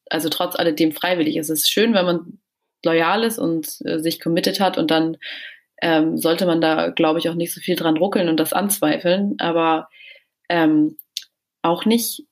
[0.10, 1.50] also trotz alledem freiwillig ist.
[1.50, 2.40] Es ist schön, wenn man
[2.84, 5.16] loyal ist und äh, sich committed hat und dann
[5.82, 9.36] ähm, sollte man da, glaube ich, auch nicht so viel dran ruckeln und das anzweifeln,
[9.40, 9.88] aber
[10.50, 10.98] ähm,
[11.62, 12.24] auch nicht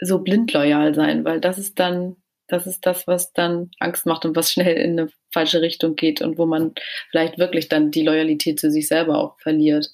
[0.00, 2.16] so blind loyal sein, weil das ist dann,
[2.48, 6.22] das ist das, was dann Angst macht und was schnell in eine falsche Richtung geht
[6.22, 6.72] und wo man
[7.10, 9.90] vielleicht wirklich dann die Loyalität zu sich selber auch verliert.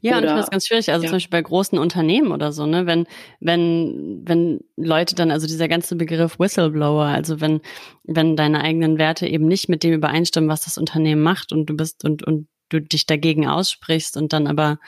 [0.00, 0.92] Ja, oder, und ich finde das ganz schwierig.
[0.92, 1.08] Also ja.
[1.08, 3.06] zum Beispiel bei großen Unternehmen oder so, ne, wenn,
[3.40, 7.60] wenn, wenn Leute dann, also dieser ganze Begriff Whistleblower, also wenn,
[8.04, 11.76] wenn deine eigenen Werte eben nicht mit dem übereinstimmen, was das Unternehmen macht und du
[11.76, 14.78] bist und, und du dich dagegen aussprichst und dann aber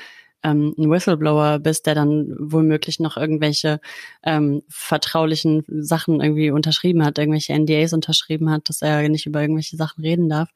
[0.43, 3.81] ähm, ein Whistleblower bist, der dann womöglich noch irgendwelche
[4.23, 9.77] ähm, vertraulichen Sachen irgendwie unterschrieben hat, irgendwelche NDAs unterschrieben hat, dass er nicht über irgendwelche
[9.77, 10.51] Sachen reden darf.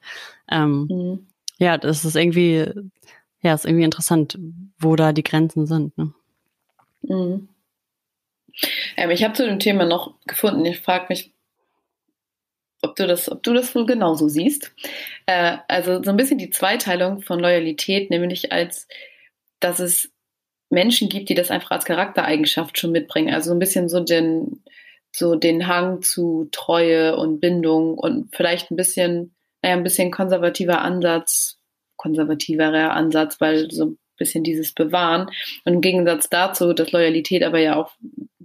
[0.50, 1.26] Ähm, mhm.
[1.58, 2.66] Ja, das ist irgendwie
[3.42, 4.38] ja, ist irgendwie interessant,
[4.78, 5.96] wo da die Grenzen sind.
[5.96, 6.12] Ne?
[7.02, 7.48] Mhm.
[8.96, 10.64] Ähm, ich habe zu dem Thema noch gefunden.
[10.64, 11.32] Ich frage mich,
[12.82, 14.72] ob du das, ob du das wohl genauso siehst.
[15.26, 18.88] Äh, also so ein bisschen die Zweiteilung von Loyalität, nämlich als,
[19.60, 20.10] dass es
[20.70, 23.34] Menschen gibt, die das einfach als Charaktereigenschaft schon mitbringen.
[23.34, 24.62] Also so ein bisschen so den,
[25.12, 30.80] so den Hang zu Treue und Bindung und vielleicht ein bisschen, naja, ein bisschen konservativer
[30.82, 31.59] Ansatz
[32.00, 35.30] konservativerer Ansatz, weil so ein bisschen dieses Bewahren.
[35.64, 37.92] Und im Gegensatz dazu, dass Loyalität aber ja auch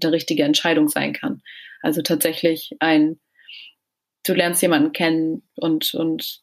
[0.01, 1.41] eine richtige Entscheidung sein kann.
[1.81, 3.19] Also tatsächlich ein,
[4.25, 6.41] du lernst jemanden kennen und, und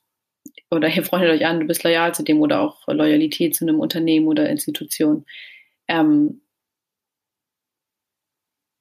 [0.71, 3.79] oder ihr freundet euch an, du bist loyal zu dem oder auch Loyalität zu einem
[3.79, 5.27] Unternehmen oder Institution.
[5.89, 6.41] Ähm,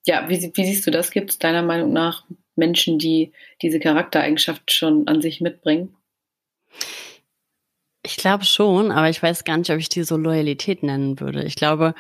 [0.06, 1.12] ja, wie, wie siehst du das?
[1.12, 5.96] Gibt es deiner Meinung nach Menschen, die diese Charaktereigenschaft schon an sich mitbringen?
[8.04, 11.44] Ich glaube schon, aber ich weiß gar nicht, ob ich die so Loyalität nennen würde.
[11.44, 11.94] Ich glaube,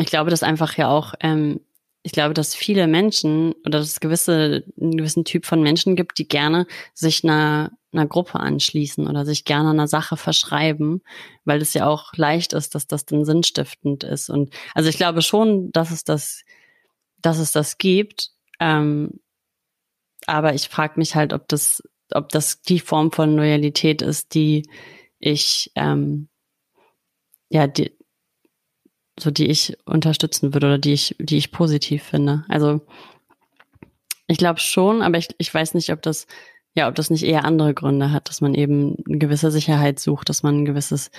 [0.00, 1.60] ich glaube, dass einfach ja auch, ähm,
[2.04, 6.18] ich glaube, dass viele Menschen oder dass es gewisse, einen gewissen Typ von Menschen gibt,
[6.18, 11.02] die gerne sich einer, einer Gruppe anschließen oder sich gerne einer Sache verschreiben,
[11.44, 14.30] weil es ja auch leicht ist, dass das dann sinnstiftend ist.
[14.30, 16.44] Und also ich glaube schon, dass es das,
[17.20, 18.30] dass es das gibt.
[18.60, 19.20] Ähm,
[20.26, 24.68] aber ich frage mich halt, ob das, ob das die Form von Loyalität ist, die
[25.18, 26.28] ich, ähm,
[27.50, 27.92] ja, die,
[29.18, 32.44] so die ich unterstützen würde oder die ich, die ich positiv finde.
[32.48, 32.80] Also
[34.26, 36.26] ich glaube schon, aber ich, ich weiß nicht, ob das,
[36.74, 40.28] ja, ob das nicht eher andere Gründe hat, dass man eben eine gewisse Sicherheit sucht,
[40.28, 41.10] dass man ein gewisses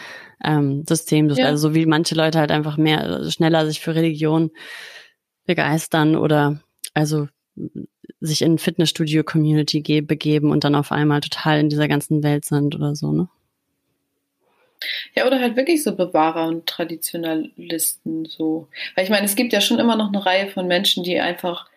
[0.43, 1.39] ähm, System sucht.
[1.39, 1.47] Ja.
[1.47, 4.51] Also so wie manche Leute halt einfach mehr schneller sich für Religion
[5.45, 6.61] begeistern oder
[6.93, 7.27] also
[8.21, 12.95] sich in Fitnessstudio-Community begeben und dann auf einmal total in dieser ganzen Welt sind oder
[12.95, 13.27] so, ne?
[15.15, 18.67] Ja, oder halt wirklich so Bewahrer und Traditionalisten so.
[18.95, 21.67] Weil ich meine, es gibt ja schon immer noch eine Reihe von Menschen, die einfach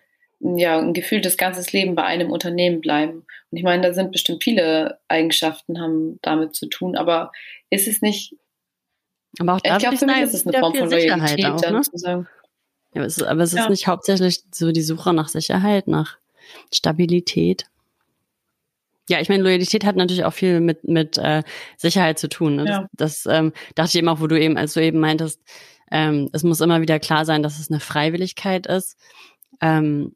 [0.40, 3.25] ja ein gefühltes ganzes Leben bei einem Unternehmen bleiben.
[3.51, 7.33] Und ich meine, da sind bestimmt viele Eigenschaften haben damit zu tun, aber
[7.71, 8.35] ist es nicht
[9.38, 11.81] aber auch ich glaube, für mich ist es eine Form von Loyalität, auch, dann ne?
[11.81, 12.29] zu sagen.
[12.95, 16.18] Ja, aber es ist, aber es ist nicht hauptsächlich so die Suche nach Sicherheit, nach
[16.73, 17.66] Stabilität.
[19.09, 21.43] Ja, ich meine, Loyalität hat natürlich auch viel mit, mit äh,
[21.77, 22.57] Sicherheit zu tun.
[22.57, 22.67] Ne?
[22.67, 22.88] Ja.
[22.93, 25.41] Das, das ähm, dachte ich eben auch, wo du eben, als du eben meintest,
[25.91, 28.97] ähm, es muss immer wieder klar sein, dass es eine Freiwilligkeit ist.
[29.61, 30.15] Ähm,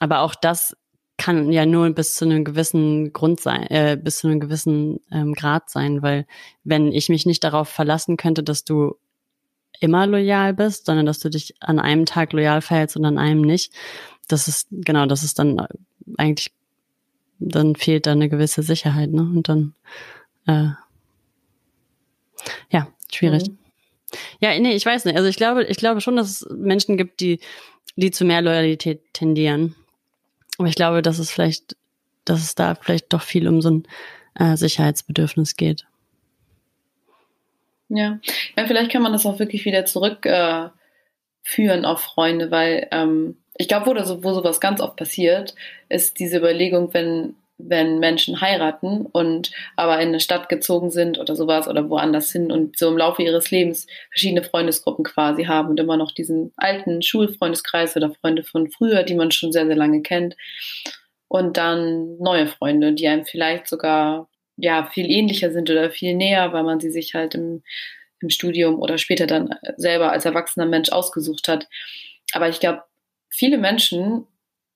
[0.00, 0.76] aber auch das
[1.16, 5.34] kann ja nur bis zu einem gewissen Grund sein, äh, bis zu einem gewissen ähm,
[5.34, 6.26] Grad sein, weil
[6.64, 8.96] wenn ich mich nicht darauf verlassen könnte, dass du
[9.78, 13.42] immer loyal bist, sondern dass du dich an einem Tag loyal verhältst und an einem
[13.42, 13.72] nicht,
[14.26, 15.64] das ist, genau, das ist dann
[16.16, 16.52] eigentlich
[17.48, 19.22] dann fehlt da eine gewisse Sicherheit, ne?
[19.22, 19.74] Und dann,
[20.46, 20.70] äh,
[22.70, 23.48] ja, schwierig.
[23.48, 23.58] Mhm.
[24.40, 25.16] Ja, nee, ich weiß nicht.
[25.16, 27.40] Also ich glaube, ich glaube schon, dass es Menschen gibt, die,
[27.96, 29.74] die zu mehr Loyalität tendieren.
[30.58, 31.76] Aber ich glaube, dass es vielleicht,
[32.24, 33.88] dass es da vielleicht doch viel um so ein
[34.34, 35.86] äh, Sicherheitsbedürfnis geht.
[37.88, 38.18] Ja.
[38.56, 40.72] ja, vielleicht kann man das auch wirklich wieder zurückführen
[41.44, 45.54] äh, auf Freunde, weil ähm, ich glaube, wo, wo sowas ganz oft passiert,
[45.88, 51.36] ist diese Überlegung, wenn, wenn Menschen heiraten und aber in eine Stadt gezogen sind oder
[51.36, 55.80] sowas oder woanders hin und so im Laufe ihres Lebens verschiedene Freundesgruppen quasi haben und
[55.80, 60.02] immer noch diesen alten Schulfreundeskreis oder Freunde von früher, die man schon sehr, sehr lange
[60.02, 60.36] kennt.
[61.28, 66.52] Und dann neue Freunde, die einem vielleicht sogar ja viel ähnlicher sind oder viel näher,
[66.52, 67.62] weil man sie sich halt im,
[68.20, 71.68] im Studium oder später dann selber als erwachsener Mensch ausgesucht hat.
[72.32, 72.82] Aber ich glaube,
[73.32, 74.26] viele Menschen,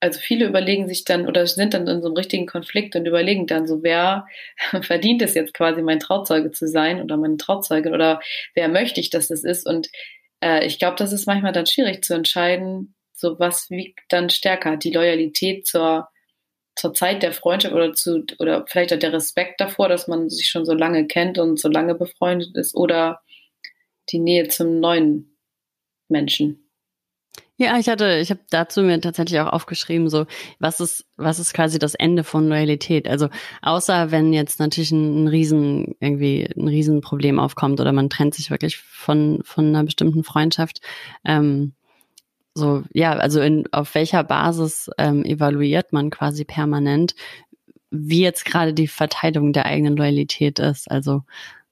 [0.00, 3.46] also viele überlegen sich dann oder sind dann in so einem richtigen Konflikt und überlegen
[3.46, 4.26] dann so, wer
[4.82, 8.20] verdient es jetzt quasi, mein Trauzeuge zu sein oder meine Trauzeugin oder
[8.54, 9.66] wer möchte ich, dass das ist.
[9.66, 9.88] Und
[10.42, 14.76] äh, ich glaube, das ist manchmal dann schwierig zu entscheiden, so was wiegt dann stärker,
[14.76, 16.08] die Loyalität zur
[16.76, 20.48] zur Zeit der Freundschaft oder zu oder vielleicht auch der Respekt davor, dass man sich
[20.48, 23.22] schon so lange kennt und so lange befreundet ist oder
[24.10, 25.38] die Nähe zum neuen
[26.08, 26.65] Menschen.
[27.58, 30.26] Ja, ich hatte, ich habe dazu mir tatsächlich auch aufgeschrieben, so
[30.58, 33.08] was ist, was ist quasi das Ende von Loyalität?
[33.08, 33.28] Also
[33.62, 38.50] außer wenn jetzt natürlich ein, ein riesen irgendwie ein Riesenproblem aufkommt oder man trennt sich
[38.50, 40.80] wirklich von von einer bestimmten Freundschaft.
[41.24, 41.72] Ähm,
[42.54, 47.14] so ja, also in, auf welcher Basis ähm, evaluiert man quasi permanent,
[47.90, 50.90] wie jetzt gerade die Verteidigung der eigenen Loyalität ist?
[50.90, 51.22] Also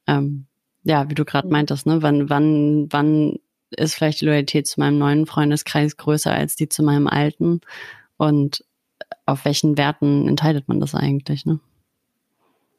[0.07, 0.47] ähm,
[0.85, 1.53] ja, wie du gerade mhm.
[1.53, 2.03] meintest, ne?
[2.03, 3.39] Wann, wann, wann
[3.77, 7.61] ist vielleicht die Loyalität zu meinem neuen Freundeskreis größer als die zu meinem alten?
[8.17, 8.65] Und
[9.27, 11.61] auf welchen Werten entscheidet man das eigentlich, ne?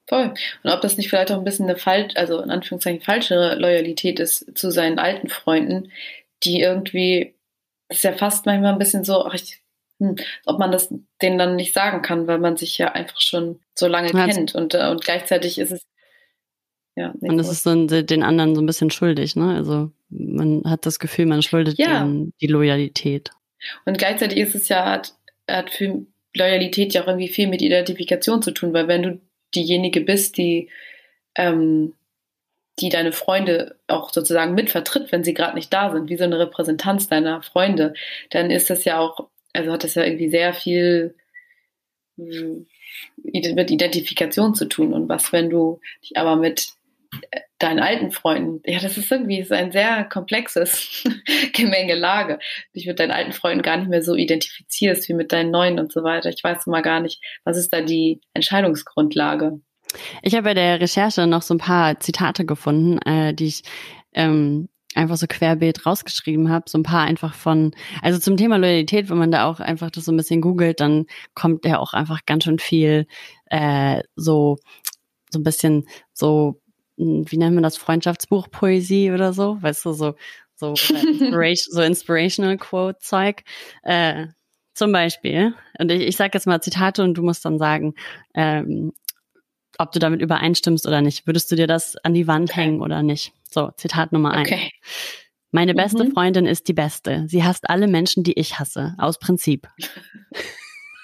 [0.08, 0.34] Voll.
[0.64, 4.20] Und ob das nicht vielleicht auch ein bisschen eine falsch, also in Anführungszeichen falsche Loyalität
[4.20, 5.92] ist zu seinen alten Freunden,
[6.44, 7.34] die irgendwie,
[7.88, 9.64] das ist ja fast manchmal ein bisschen so, ach, ich,
[10.00, 13.60] hm, ob man das denen dann nicht sagen kann, weil man sich ja einfach schon
[13.74, 15.82] so lange ja, kennt und, äh, und gleichzeitig ist es
[16.98, 19.54] ja, und das ist so den anderen so ein bisschen schuldig, ne?
[19.56, 22.04] Also man hat das Gefühl, man schuldet ja.
[22.04, 23.32] denen die Loyalität.
[23.86, 25.14] Und gleichzeitig ist es ja, hat,
[25.50, 29.22] hat für Loyalität ja auch irgendwie viel mit Identifikation zu tun, weil wenn du
[29.56, 30.70] diejenige bist, die,
[31.36, 31.94] ähm,
[32.80, 36.40] die deine Freunde auch sozusagen mitvertritt, wenn sie gerade nicht da sind, wie so eine
[36.40, 37.94] Repräsentanz deiner Freunde,
[38.32, 41.16] dann ist das ja auch, also hat das ja irgendwie sehr viel
[42.18, 44.94] mit Identifikation zu tun.
[44.94, 46.70] Und was, wenn du dich aber mit
[47.60, 51.04] deinen alten Freunden, ja, das ist irgendwie ist ein sehr komplexes
[51.54, 52.40] Gemengelage.
[52.76, 55.92] Dich mit deinen alten Freunden gar nicht mehr so identifizierst wie mit deinen neuen und
[55.92, 56.30] so weiter.
[56.30, 59.60] Ich weiß mal gar nicht, was ist da die Entscheidungsgrundlage?
[60.22, 63.64] Ich habe bei der Recherche noch so ein paar Zitate gefunden, äh, die ich
[64.14, 69.10] ähm, einfach so querbeet rausgeschrieben habe, so ein paar einfach von, also zum Thema Loyalität,
[69.10, 72.26] wenn man da auch einfach das so ein bisschen googelt, dann kommt ja auch einfach
[72.26, 73.08] ganz schön viel
[73.46, 74.58] äh, so
[75.32, 76.62] so ein bisschen so
[76.98, 80.16] wie nennt man das, Freundschaftsbuchpoesie oder so, weißt du, so,
[80.56, 83.44] so, Inspiration, so Inspirational Quote-Zeug.
[83.84, 84.28] Äh,
[84.74, 87.96] zum Beispiel, und ich, ich sage jetzt mal Zitate und du musst dann sagen,
[88.34, 88.92] ähm,
[89.78, 91.28] ob du damit übereinstimmst oder nicht.
[91.28, 93.34] Würdest du dir das an die Wand hängen oder nicht?
[93.50, 94.50] So, Zitat Nummer eins.
[94.50, 94.72] Okay.
[95.52, 96.12] Meine beste mhm.
[96.12, 97.26] Freundin ist die beste.
[97.28, 99.68] Sie hasst alle Menschen, die ich hasse, aus Prinzip.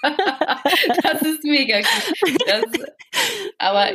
[1.04, 1.80] das ist mega.
[2.48, 2.64] Das,
[3.60, 3.92] aber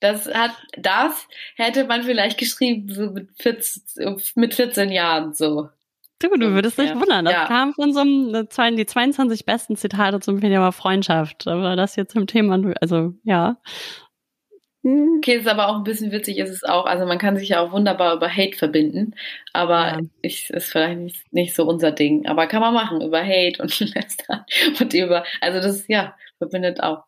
[0.00, 5.68] das hat, das hätte man vielleicht geschrieben, so mit 14, mit 14 Jahren so.
[6.18, 7.00] Du, du würdest dich ja.
[7.00, 7.26] wundern.
[7.26, 7.46] Das ja.
[7.46, 11.46] kam von so einem, die 22 besten Zitate zum Thema Freundschaft.
[11.46, 13.58] Aber das hier zum Thema, also ja.
[14.82, 16.86] Okay, ist aber auch ein bisschen witzig, ist es auch.
[16.86, 19.14] Also man kann sich ja auch wunderbar über Hate verbinden,
[19.52, 20.00] aber ja.
[20.22, 22.26] ich, ist vielleicht nicht, nicht so unser Ding.
[22.26, 24.44] Aber kann man machen, über Hate und Lästern
[24.80, 27.02] und über, also das, ja, verbindet auch.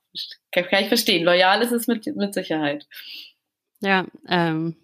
[0.52, 1.24] Kann, ich verstehen.
[1.24, 2.86] Loyal ist es mit, mit Sicherheit.
[3.80, 4.76] Ja, ähm,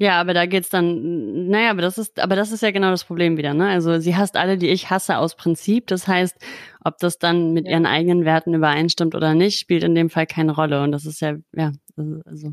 [0.00, 3.02] ja, aber da geht's dann, naja, aber das ist, aber das ist ja genau das
[3.02, 3.68] Problem wieder, ne?
[3.68, 5.88] Also sie hasst alle, die ich hasse aus Prinzip.
[5.88, 6.36] Das heißt,
[6.84, 7.72] ob das dann mit ja.
[7.72, 10.82] ihren eigenen Werten übereinstimmt oder nicht, spielt in dem Fall keine Rolle.
[10.82, 12.44] Und das ist ja, ja, also das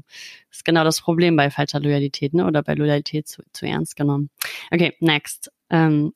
[0.52, 2.48] ist genau das Problem bei falscher Loyalität, ne?
[2.48, 4.32] Oder bei Loyalität zu, zu ernst genommen.
[4.72, 5.52] Okay, next.
[5.70, 6.14] Ähm,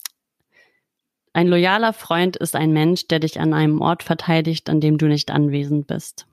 [1.34, 5.08] ein loyaler Freund ist ein Mensch, der dich an einem Ort verteidigt, an dem du
[5.08, 6.26] nicht anwesend bist.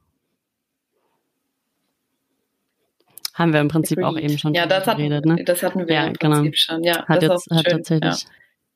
[3.35, 4.09] Haben wir im Prinzip Agreed.
[4.09, 5.44] auch eben schon ja, das geredet, ne?
[5.44, 6.37] Das hatten wir ja, im genau.
[6.37, 6.82] Prinzip schon.
[6.82, 8.22] Ja, hat jetzt hat tatsächlich.
[8.22, 8.28] Ja.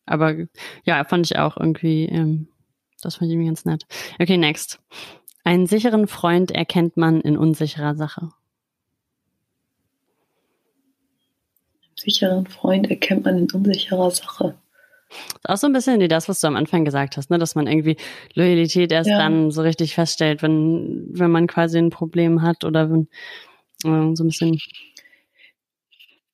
[0.04, 0.34] Aber
[0.84, 2.48] ja, fand ich auch irgendwie, ähm,
[3.00, 3.86] das fand ich irgendwie ganz nett.
[4.18, 4.78] Okay, next.
[5.44, 8.28] Einen sicheren Freund erkennt man in unsicherer Sache.
[11.82, 14.58] Einen sicheren Freund erkennt man in unsicherer Sache.
[15.10, 17.38] Das ist auch so ein bisschen wie das, was du am Anfang gesagt hast, ne?
[17.38, 17.96] dass man irgendwie
[18.34, 19.18] Loyalität erst ja.
[19.18, 23.08] dann so richtig feststellt, wenn, wenn man quasi ein Problem hat oder wenn,
[23.84, 24.58] äh, so ein bisschen.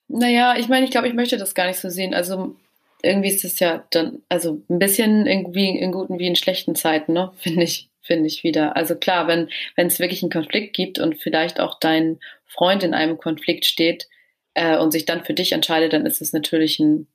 [0.09, 2.15] Naja, ich meine, ich glaube, ich möchte das gar nicht so sehen.
[2.15, 2.55] Also
[3.03, 7.13] irgendwie ist es ja dann, also ein bisschen irgendwie in guten wie in schlechten Zeiten,
[7.13, 7.33] ne?
[7.39, 8.77] Finde ich, finde ich wieder.
[8.77, 12.95] Also klar, wenn, wenn es wirklich einen Konflikt gibt und vielleicht auch dein Freund in
[12.95, 14.09] einem Konflikt steht
[14.55, 17.09] äh, und sich dann für dich entscheidet, dann ist es natürlich ein,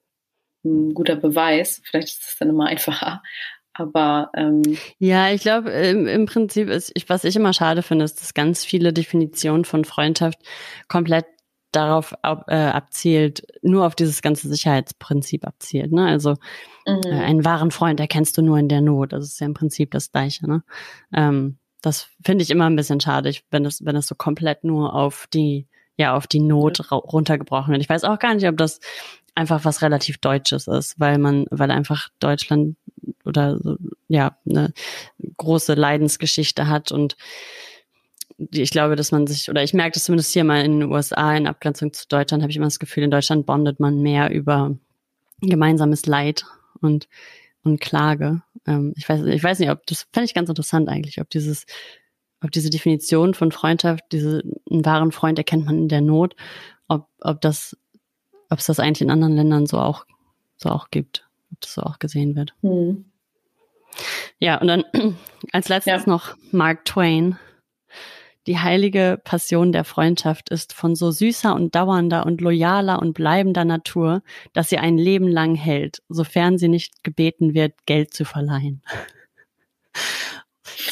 [0.64, 1.82] ein guter Beweis.
[1.84, 3.22] Vielleicht ist es dann immer einfacher.
[3.74, 4.62] Aber ähm,
[4.98, 8.34] ja, ich glaube, im, im, Prinzip ist, ich, was ich immer schade finde, ist, dass
[8.34, 10.40] ganz viele Definitionen von Freundschaft
[10.90, 11.26] komplett
[11.72, 15.94] darauf ab, äh, abzielt, nur auf dieses ganze Sicherheitsprinzip abzielt.
[15.94, 16.06] Ne?
[16.06, 16.32] Also
[16.86, 17.02] mhm.
[17.06, 19.14] äh, einen wahren Freund erkennst du nur in der Not.
[19.14, 20.48] Das ist ja im Prinzip das Gleiche.
[20.48, 20.64] Ne?
[21.14, 24.94] Ähm, das finde ich immer ein bisschen schade, wenn es wenn es so komplett nur
[24.94, 27.82] auf die ja auf die Not runtergebrochen wird.
[27.82, 28.80] Ich weiß auch gar nicht, ob das
[29.36, 32.76] einfach was relativ Deutsches ist, weil man, weil einfach Deutschland
[33.26, 34.74] oder so, ja eine
[35.38, 37.16] große Leidensgeschichte hat und
[38.52, 41.36] ich glaube, dass man sich, oder ich merke das zumindest hier mal in den USA,
[41.36, 44.76] in Abgrenzung zu Deutschland, habe ich immer das Gefühl, in Deutschland bondet man mehr über
[45.42, 46.46] gemeinsames Leid
[46.82, 47.08] und,
[47.64, 48.42] und Klage.
[48.66, 51.66] Ähm, ich weiß, ich weiß nicht, ob, das fände ich ganz interessant eigentlich, ob dieses,
[52.44, 56.36] ob diese Definition von Freundschaft, diese, einen wahren Freund erkennt man in der Not,
[56.88, 57.78] ob, ob das,
[58.52, 60.06] ob es das eigentlich in anderen Ländern so auch,
[60.58, 62.54] so auch gibt, ob das so auch gesehen wird.
[62.62, 63.06] Mhm.
[64.40, 64.84] Ja, und dann
[65.52, 66.10] als letztes ja.
[66.12, 67.40] noch Mark Twain.
[68.48, 73.66] Die heilige Passion der Freundschaft ist von so süßer und dauernder und loyaler und bleibender
[73.66, 78.82] Natur, dass sie ein Leben lang hält, sofern sie nicht gebeten wird, Geld zu verleihen.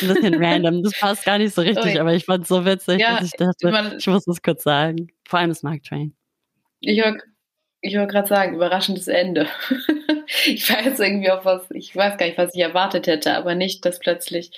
[0.02, 2.00] ein bisschen random, das passt gar nicht so richtig, Ui.
[2.00, 4.64] aber ich fand es so witzig, ja, dass ich dachte, man, ich muss das kurz
[4.64, 5.08] sagen.
[5.28, 6.14] Vor allem das Mark Twain.
[6.82, 7.24] Ich wollte
[7.82, 9.48] ich wollt gerade sagen, überraschendes Ende.
[10.46, 13.86] ich weiß irgendwie auf was, ich weiß gar nicht, was ich erwartet hätte, aber nicht,
[13.86, 14.52] dass plötzlich,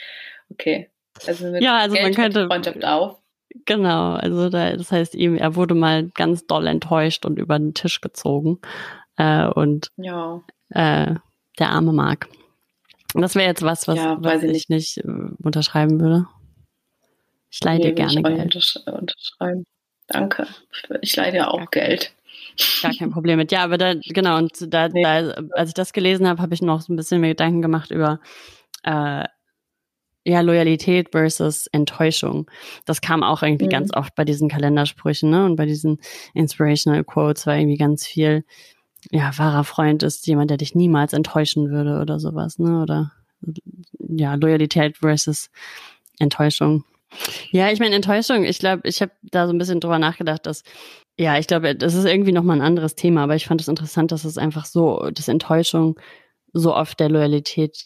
[0.50, 0.90] okay,
[1.28, 3.18] also mit ja, also Geld man könnte, Freundschaft auf.
[3.66, 7.74] Genau, also da, das heißt ihm, er wurde mal ganz doll enttäuscht und über den
[7.74, 8.60] Tisch gezogen.
[9.18, 10.42] Äh, und ja.
[10.70, 11.16] äh,
[11.60, 12.30] der arme Mark.
[13.14, 15.08] Das wäre jetzt was, was, ja, was ich nicht, äh,
[15.44, 16.28] unterschreiben würde.
[17.52, 18.44] Ich leide nee, gerne Geld.
[18.44, 19.66] Untersch unterschreiben.
[20.08, 20.48] Danke.
[21.02, 22.14] Ich leide ja auch Geld.
[22.82, 23.52] Gar kein Problem mit.
[23.52, 25.04] Ja, aber da, genau, und da, nee.
[25.04, 27.92] da als ich das gelesen habe, habe ich noch so ein bisschen mehr Gedanken gemacht
[27.92, 28.20] über
[28.84, 29.26] äh,
[30.24, 32.50] ja, Loyalität versus Enttäuschung.
[32.86, 33.72] Das kam auch irgendwie mhm.
[33.72, 35.46] ganz oft bei diesen Kalendersprüchen, ne?
[35.46, 36.00] Und bei diesen
[36.34, 38.44] Inspirational Quotes war irgendwie ganz viel,
[39.10, 42.82] ja, wahrer Freund ist jemand, der dich niemals enttäuschen würde oder sowas, ne?
[42.82, 43.12] Oder
[43.98, 45.50] ja, Loyalität versus
[46.20, 46.84] Enttäuschung.
[47.52, 50.64] Ja, ich meine, Enttäuschung, ich glaube, ich habe da so ein bisschen drüber nachgedacht, dass,
[51.22, 53.72] ja, ich glaube, das ist irgendwie nochmal ein anderes Thema, aber ich fand es das
[53.72, 56.00] interessant, dass es einfach so, dass Enttäuschung
[56.52, 57.86] so oft der Loyalität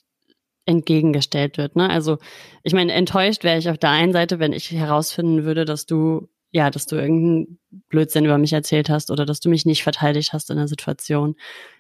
[0.66, 1.76] entgegengestellt wird.
[1.76, 1.90] Ne?
[1.90, 2.18] Also
[2.64, 6.30] ich meine, enttäuscht wäre ich auf der einen Seite, wenn ich herausfinden würde, dass du
[6.52, 10.32] ja, dass du irgendeinen Blödsinn über mich erzählt hast oder dass du mich nicht verteidigt
[10.32, 11.36] hast in der Situation.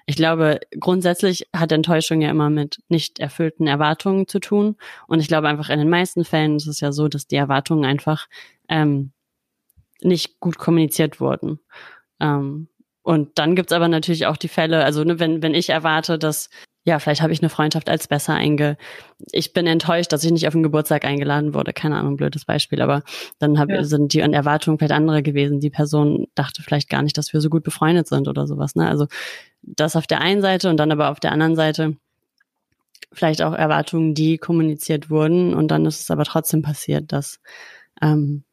[0.05, 4.75] Ich glaube, grundsätzlich hat Enttäuschung ja immer mit nicht erfüllten Erwartungen zu tun.
[5.07, 7.85] Und ich glaube einfach in den meisten Fällen ist es ja so, dass die Erwartungen
[7.85, 8.27] einfach
[8.67, 9.13] ähm,
[10.01, 11.59] nicht gut kommuniziert wurden.
[12.19, 12.67] Ähm,
[13.01, 16.49] und dann gibt's aber natürlich auch die Fälle, also ne, wenn, wenn ich erwarte, dass
[16.87, 18.77] ja, vielleicht habe ich eine Freundschaft als besser einge.
[19.31, 21.73] Ich bin enttäuscht, dass ich nicht auf den Geburtstag eingeladen wurde.
[21.73, 23.01] Keine Ahnung, blödes Beispiel, aber
[23.39, 23.83] dann hab, ja.
[23.83, 25.59] sind die Erwartungen vielleicht andere gewesen.
[25.59, 28.75] Die Person dachte vielleicht gar nicht, dass wir so gut befreundet sind oder sowas.
[28.75, 28.87] Ne?
[28.87, 29.07] Also
[29.63, 31.97] das auf der einen Seite und dann aber auf der anderen Seite
[33.11, 37.39] vielleicht auch Erwartungen, die kommuniziert wurden und dann ist es aber trotzdem passiert, dass
[37.99, 38.43] ähm,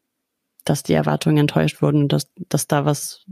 [0.63, 3.25] dass die Erwartungen enttäuscht wurden dass, dass da was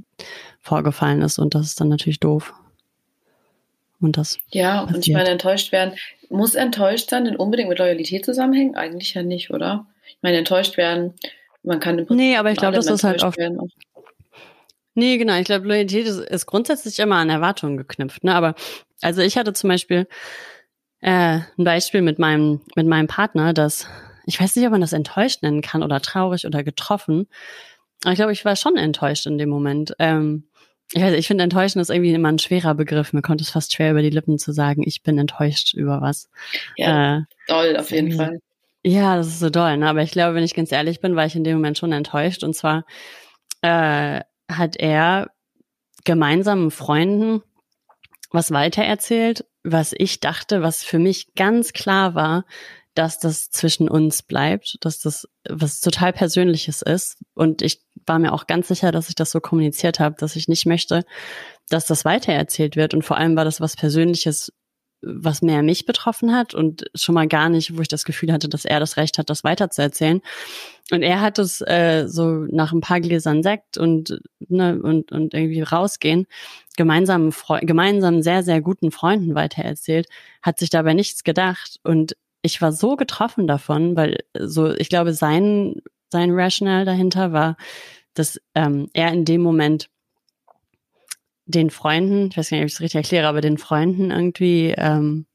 [0.60, 2.54] vorgefallen ist und das ist dann natürlich doof.
[4.00, 4.40] Und das.
[4.50, 4.96] Ja, passiert.
[4.96, 5.94] und ich meine, enttäuscht werden.
[6.30, 8.76] Muss enttäuscht sein denn unbedingt mit Loyalität zusammenhängen?
[8.76, 9.86] Eigentlich ja nicht, oder?
[10.08, 11.14] Ich meine, enttäuscht werden,
[11.64, 13.38] man kann im Prinzip Nee, aber ich glaube, das ist halt oft.
[13.38, 13.60] Werden.
[14.96, 15.38] Nee, genau.
[15.38, 18.24] Ich glaube, Loyalität ist, ist, grundsätzlich immer an Erwartungen geknüpft.
[18.24, 18.34] Ne?
[18.34, 18.56] Aber
[19.02, 20.08] also ich hatte zum Beispiel
[21.02, 23.88] äh, ein Beispiel mit meinem, mit meinem Partner, dass
[24.32, 27.28] ich weiß nicht, ob man das enttäuscht nennen kann oder traurig oder getroffen.
[28.04, 29.94] Aber ich glaube, ich war schon enttäuscht in dem Moment.
[30.00, 30.46] Ähm,
[30.94, 33.12] ich, weiß, ich finde, enttäuschen ist irgendwie immer ein schwerer Begriff.
[33.12, 36.30] Mir konnte es fast schwer über die Lippen zu sagen, ich bin enttäuscht über was.
[36.78, 38.40] Ja, äh, doll, auf jeden Fall.
[38.84, 39.90] Ja, das ist so doll, ne?
[39.90, 42.44] Aber ich glaube, wenn ich ganz ehrlich bin, war ich in dem Moment schon enttäuscht.
[42.44, 42.86] Und zwar
[43.62, 45.30] äh, hat er
[46.06, 47.42] gemeinsamen Freunden
[48.32, 52.46] was weitererzählt, was ich dachte, was für mich ganz klar war,
[52.94, 57.18] dass das zwischen uns bleibt, dass das was total Persönliches ist.
[57.34, 60.48] Und ich war mir auch ganz sicher, dass ich das so kommuniziert habe, dass ich
[60.48, 61.04] nicht möchte,
[61.70, 62.94] dass das weitererzählt wird.
[62.94, 64.52] Und vor allem war das was Persönliches,
[65.02, 68.50] was mehr mich betroffen hat und schon mal gar nicht, wo ich das Gefühl hatte,
[68.50, 70.22] dass er das Recht hat, das weiterzuerzählen.
[70.92, 75.34] Und er hat es äh, so nach ein paar Gläsern Sekt und ne, und und
[75.34, 76.28] irgendwie rausgehen
[76.78, 80.08] gemeinsamen Fre gemeinsamen sehr sehr guten Freunden weitererzählt,
[80.42, 85.14] hat sich dabei nichts gedacht und ich war so getroffen davon, weil so, ich glaube,
[85.14, 87.58] sein, sein Rationale dahinter war,
[88.14, 89.90] dass ähm, er in dem Moment
[91.46, 94.74] den Freunden, ich weiß gar nicht, ob ich es richtig erkläre, aber den Freunden irgendwie
[94.78, 95.26] ähm,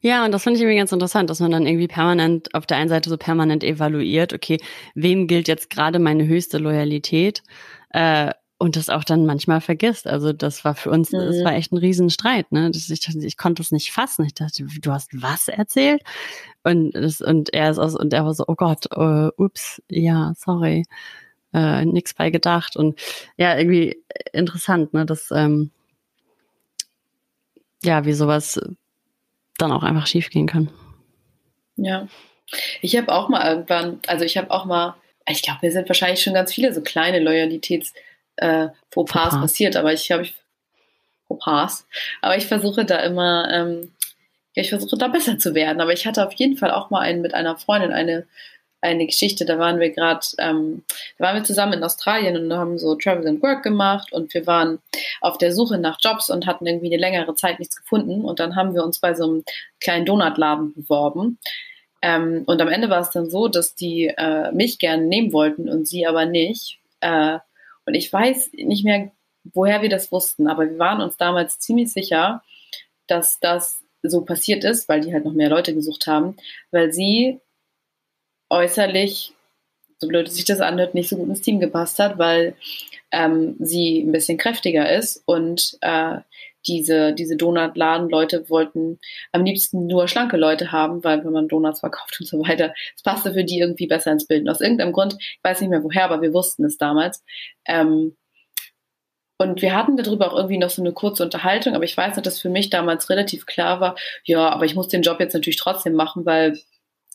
[0.00, 2.76] Ja, und das finde ich irgendwie ganz interessant, dass man dann irgendwie permanent auf der
[2.76, 4.58] einen Seite so permanent evaluiert, okay,
[4.94, 7.42] wem gilt jetzt gerade meine höchste Loyalität?
[7.90, 10.06] Äh, und das auch dann manchmal vergisst.
[10.06, 11.18] Also das war für uns, mhm.
[11.18, 12.50] das war echt ein Riesenstreit.
[12.52, 12.70] Ne?
[12.70, 14.24] Das, ich, ich konnte es nicht fassen.
[14.24, 16.02] Ich dachte, du hast was erzählt?
[16.62, 20.32] Und das, und er ist aus, und er war so, oh Gott, uh, ups, ja,
[20.36, 20.84] sorry,
[21.52, 22.76] äh, nix bei gedacht.
[22.76, 22.98] Und
[23.36, 24.02] ja, irgendwie
[24.32, 25.04] interessant, ne?
[25.04, 25.70] Das ähm,
[27.84, 28.58] ja, wie sowas
[29.58, 30.70] dann auch einfach schiefgehen kann.
[31.76, 32.08] Ja.
[32.82, 34.96] Ich habe auch mal irgendwann, also ich habe auch mal,
[35.28, 37.94] ich glaube, mir sind wahrscheinlich schon ganz viele so kleine Loyalitäts
[38.36, 40.34] äh, Fauxpas passiert, aber ich habe ich
[41.26, 41.86] Fauxpas,
[42.20, 43.92] aber ich versuche da immer, ähm,
[44.54, 45.80] ja, ich versuche da besser zu werden.
[45.80, 48.26] Aber ich hatte auf jeden Fall auch mal einen mit einer Freundin eine
[48.84, 50.84] eine Geschichte, da waren wir gerade, ähm,
[51.18, 54.46] da waren wir zusammen in Australien und haben so Travel and Work gemacht und wir
[54.46, 54.78] waren
[55.20, 58.56] auf der Suche nach Jobs und hatten irgendwie eine längere Zeit nichts gefunden und dann
[58.56, 59.44] haben wir uns bei so einem
[59.80, 61.38] kleinen Donutladen beworben.
[62.02, 65.68] Ähm, und am Ende war es dann so, dass die äh, mich gerne nehmen wollten
[65.68, 66.78] und sie aber nicht.
[67.00, 67.38] Äh,
[67.86, 69.10] und ich weiß nicht mehr,
[69.44, 72.42] woher wir das wussten, aber wir waren uns damals ziemlich sicher,
[73.06, 76.36] dass das so passiert ist, weil die halt noch mehr Leute gesucht haben,
[76.70, 77.40] weil sie
[78.54, 79.34] äußerlich
[79.98, 82.54] so blöd sich das anhört, nicht so gut ins Team gepasst hat, weil
[83.12, 86.18] ähm, sie ein bisschen kräftiger ist und äh,
[86.66, 88.98] diese, diese Donutladen-Leute wollten
[89.32, 93.02] am liebsten nur schlanke Leute haben, weil wenn man Donuts verkauft und so weiter, es
[93.02, 94.42] passte für die irgendwie besser ins Bild.
[94.42, 97.22] Und aus irgendeinem Grund, ich weiß nicht mehr woher, aber wir wussten es damals.
[97.66, 98.16] Ähm,
[99.36, 102.22] und wir hatten darüber auch irgendwie noch so eine kurze Unterhaltung, aber ich weiß noch,
[102.22, 105.58] dass für mich damals relativ klar war, ja, aber ich muss den Job jetzt natürlich
[105.58, 106.58] trotzdem machen, weil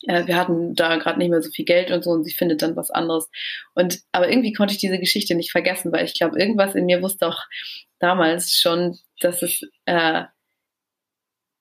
[0.08, 2.76] wir hatten da gerade nicht mehr so viel Geld und so und sie findet dann
[2.76, 3.30] was anderes.
[3.76, 7.02] Und aber irgendwie konnte ich diese Geschichte nicht vergessen, weil ich glaube, irgendwas in mir
[7.02, 7.42] wusste auch
[8.00, 10.24] damals schon, dass es äh,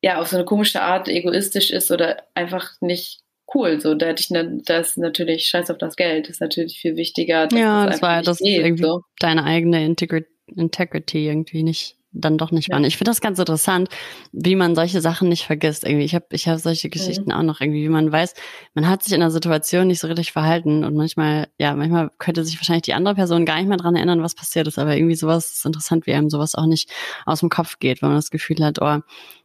[0.03, 3.21] ja auf so eine komische Art egoistisch ist oder einfach nicht
[3.55, 3.81] cool.
[3.81, 6.97] So, da hätte ich dann, das natürlich scheiß auf das Geld, das ist natürlich viel
[6.97, 7.49] wichtiger.
[7.53, 9.03] ja, das, war das irgendwie so.
[9.19, 10.25] deine eigene Integri
[10.57, 12.83] Integrity irgendwie nicht dann doch nicht waren.
[12.83, 12.89] Ja.
[12.89, 13.89] Ich finde das ganz interessant,
[14.33, 15.85] wie man solche Sachen nicht vergisst.
[15.85, 17.33] Irgendwie, ich habe ich hab solche Geschichten mhm.
[17.33, 18.35] auch noch irgendwie, wie man weiß,
[18.75, 22.45] man hat sich in der Situation nicht so richtig verhalten und manchmal, ja, manchmal könnte
[22.45, 24.79] sich wahrscheinlich die andere Person gar nicht mehr dran erinnern, was passiert ist.
[24.79, 26.91] Aber irgendwie sowas ist interessant, wie einem sowas auch nicht
[27.27, 29.01] aus dem Kopf geht, wenn man das Gefühl hat, oh,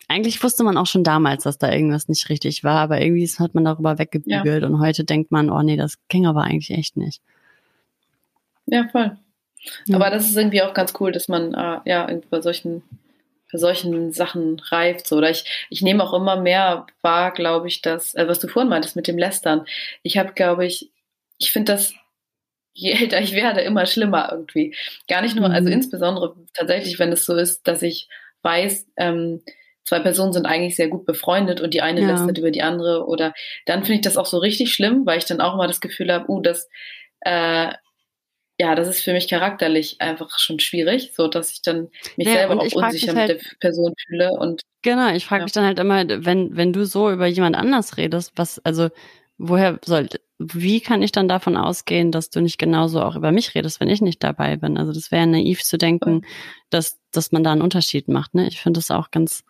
[0.07, 3.55] eigentlich wusste man auch schon damals, dass da irgendwas nicht richtig war, aber irgendwie hat
[3.55, 4.67] man darüber weggebügelt ja.
[4.67, 7.21] und heute denkt man, oh nee, das ging aber eigentlich echt nicht.
[8.65, 9.17] Ja, voll.
[9.85, 9.95] Ja.
[9.95, 12.83] Aber das ist irgendwie auch ganz cool, dass man äh, ja bei solchen,
[13.51, 15.07] bei solchen Sachen reift.
[15.07, 15.17] So.
[15.17, 18.69] Oder ich, ich nehme auch immer mehr wahr, glaube ich, dass, äh, was du vorhin
[18.69, 19.65] meintest mit dem Lästern.
[20.01, 20.91] Ich habe, glaube ich,
[21.37, 21.93] ich finde das,
[22.73, 24.75] je älter ich werde, immer schlimmer irgendwie.
[25.07, 25.57] Gar nicht nur, also mhm.
[25.57, 28.09] also insbesondere tatsächlich, wenn es so ist, dass ich
[28.41, 29.41] weiß, ähm,
[29.85, 32.07] zwei Personen sind eigentlich sehr gut befreundet und die eine ja.
[32.07, 33.33] lästert über die andere oder
[33.65, 36.11] dann finde ich das auch so richtig schlimm, weil ich dann auch immer das Gefühl
[36.11, 36.69] habe, uh, das
[37.21, 37.73] äh,
[38.63, 42.35] ja, das ist für mich charakterlich einfach schon schwierig, so dass ich dann mich ja,
[42.35, 45.43] selber auch unsicher halt, mit der Person fühle und genau, ich frage ja.
[45.43, 48.89] mich dann halt immer, wenn wenn du so über jemand anders redest, was also
[49.37, 50.07] woher soll
[50.39, 53.89] wie kann ich dann davon ausgehen, dass du nicht genauso auch über mich redest, wenn
[53.89, 54.77] ich nicht dabei bin?
[54.77, 56.25] Also das wäre naiv zu denken,
[56.69, 58.47] dass dass man da einen Unterschied macht, ne?
[58.47, 59.43] Ich finde das auch ganz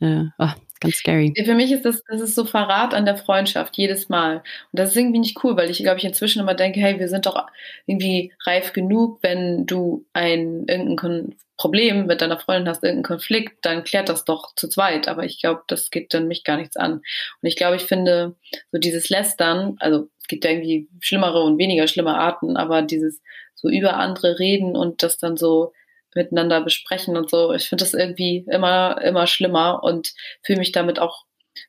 [0.00, 1.32] äh, oh, ganz scary.
[1.44, 4.36] Für mich ist das, das ist so Verrat an der Freundschaft jedes Mal.
[4.36, 7.08] Und das ist irgendwie nicht cool, weil ich, glaube ich, inzwischen immer denke, hey, wir
[7.08, 7.46] sind doch
[7.86, 13.82] irgendwie reif genug, wenn du ein irgendein Problem mit deiner Freundin hast, irgendeinen Konflikt, dann
[13.82, 15.08] klärt das doch zu zweit.
[15.08, 16.92] Aber ich glaube, das geht dann mich gar nichts an.
[16.92, 17.02] Und
[17.42, 18.36] ich glaube, ich finde
[18.70, 23.20] so dieses Lästern, also es gibt ja irgendwie schlimmere und weniger schlimme Arten, aber dieses
[23.54, 25.72] so über andere reden und das dann so
[26.14, 27.52] miteinander besprechen und so.
[27.52, 31.24] Ich finde das irgendwie immer, immer schlimmer und fühle mich damit auch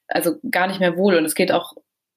[0.08, 1.16] also gar nicht mehr wohl.
[1.16, 1.74] Und es geht auch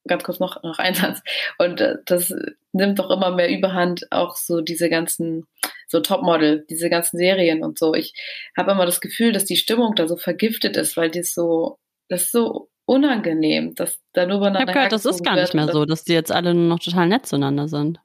[0.06, 1.22] ganz kurz noch, noch ein Satz.
[1.58, 2.34] Und äh, das
[2.72, 5.46] nimmt doch immer mehr Überhand, auch so diese ganzen,
[5.88, 7.94] so Topmodel, diese ganzen Serien und so.
[7.94, 8.14] Ich
[8.56, 12.22] habe immer das Gefühl, dass die Stimmung da so vergiftet ist, weil die so, das
[12.22, 15.84] ist so unangenehm, dass da nur Ich habe gehört, das ist gar nicht mehr so,
[15.84, 18.00] dass die jetzt alle nur noch total nett zueinander sind.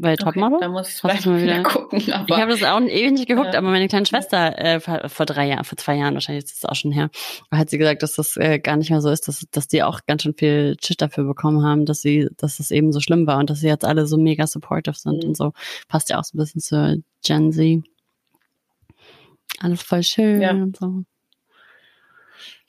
[0.00, 0.56] Bei Topmodel?
[0.56, 1.98] Okay, da muss ich vielleicht mal wieder gucken.
[2.00, 3.58] ich habe das auch ewig nicht geguckt, ja.
[3.58, 6.74] aber meine kleine Schwester äh, vor drei Jahren, vor zwei Jahren wahrscheinlich, ist das auch
[6.74, 7.10] schon her,
[7.50, 10.00] hat sie gesagt, dass das äh, gar nicht mehr so ist, dass, dass die auch
[10.06, 13.38] ganz schön viel Shit dafür bekommen haben, dass sie, dass das eben so schlimm war
[13.38, 15.30] und dass sie jetzt alle so mega supportive sind mhm.
[15.30, 15.52] und so.
[15.88, 17.82] Passt ja auch so ein bisschen zur Gen Z.
[19.58, 20.52] Alles voll schön ja.
[20.52, 21.04] und so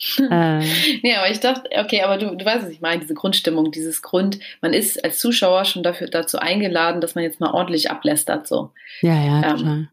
[0.31, 0.59] äh.
[1.03, 4.01] Nee, aber ich dachte, okay, aber du, du weißt, was ich meine, diese Grundstimmung, dieses
[4.01, 8.47] Grund, man ist als Zuschauer schon dafür, dazu eingeladen, dass man jetzt mal ordentlich ablästert,
[8.47, 8.71] so.
[9.01, 9.87] Ja, ja, ähm, total.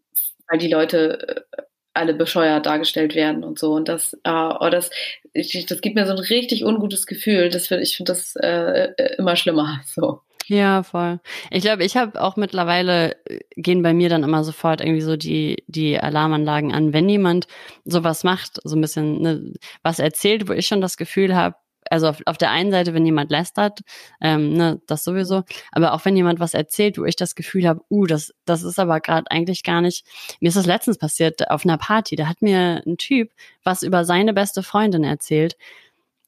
[0.49, 1.63] Weil die Leute äh,
[1.95, 3.73] alle bescheuert dargestellt werden und so.
[3.73, 4.91] Und das, äh, oh, das,
[5.33, 7.49] ich, das gibt mir so ein richtig ungutes Gefühl.
[7.51, 10.21] Das, ich finde das äh, äh, immer schlimmer, so.
[10.47, 11.21] Ja, voll.
[11.51, 15.17] Ich glaube, ich habe auch mittlerweile äh, gehen bei mir dann immer sofort irgendwie so
[15.17, 17.47] die die Alarmanlagen an, wenn jemand
[17.85, 21.57] sowas macht, so ein bisschen ne, was erzählt, wo ich schon das Gefühl habe,
[21.91, 23.81] also auf, auf der einen Seite, wenn jemand lästert,
[24.21, 27.81] ähm, ne, das sowieso, aber auch wenn jemand was erzählt, wo ich das Gefühl habe,
[27.91, 30.05] uh, das, das ist aber gerade eigentlich gar nicht.
[30.41, 32.17] Mir ist das letztens passiert auf einer Party.
[32.17, 33.31] Da hat mir ein Typ
[33.65, 35.57] was über seine beste Freundin erzählt.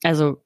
[0.03, 0.43] Also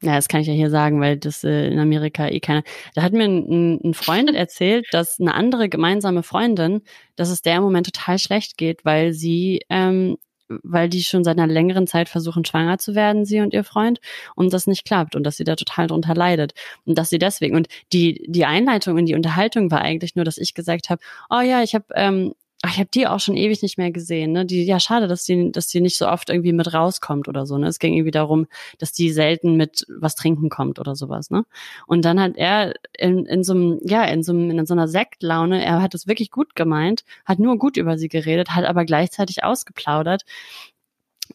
[0.00, 2.62] ja, das kann ich ja hier sagen, weil das äh, in Amerika eh keiner.
[2.94, 6.82] Da hat mir ein, ein Freund erzählt, dass eine andere gemeinsame Freundin,
[7.16, 10.16] dass es der im Moment total schlecht geht, weil sie, ähm,
[10.48, 14.00] weil die schon seit einer längeren Zeit versuchen, schwanger zu werden, sie und ihr Freund,
[14.34, 16.54] und das nicht klappt und dass sie da total drunter leidet.
[16.84, 20.38] Und dass sie deswegen, und die, die Einleitung in die Unterhaltung war eigentlich nur, dass
[20.38, 23.62] ich gesagt habe, oh ja, ich habe ähm, Ach, ich habe die auch schon ewig
[23.62, 24.32] nicht mehr gesehen.
[24.32, 24.44] Ne?
[24.44, 27.56] Die, ja, schade, dass die, dass die nicht so oft irgendwie mit rauskommt oder so.
[27.56, 27.68] Ne?
[27.68, 28.48] Es ging irgendwie darum,
[28.78, 31.30] dass die selten mit was trinken kommt oder sowas.
[31.30, 31.44] Ne?
[31.86, 34.88] Und dann hat er in, in so einem, ja, in so, einem, in so einer
[34.88, 38.84] Sektlaune, er hat es wirklich gut gemeint, hat nur gut über sie geredet, hat aber
[38.84, 40.24] gleichzeitig ausgeplaudert,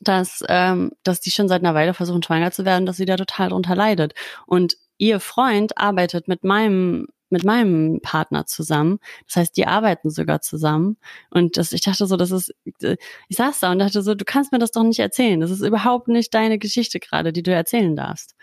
[0.02, 3.16] dass, ähm, dass die schon seit einer Weile versuchen, schwanger zu werden, dass sie da
[3.16, 4.14] total drunter leidet.
[4.46, 9.00] Und ihr Freund arbeitet mit meinem mit meinem Partner zusammen.
[9.28, 10.98] Das heißt, die arbeiten sogar zusammen.
[11.30, 14.54] Und das, ich dachte so, das ist, ich saß da und dachte so, du kannst
[14.54, 15.42] mir das doch nicht erzählen.
[15.42, 18.36] Das ist überhaupt nicht deine Geschichte gerade, die du erzählen darfst.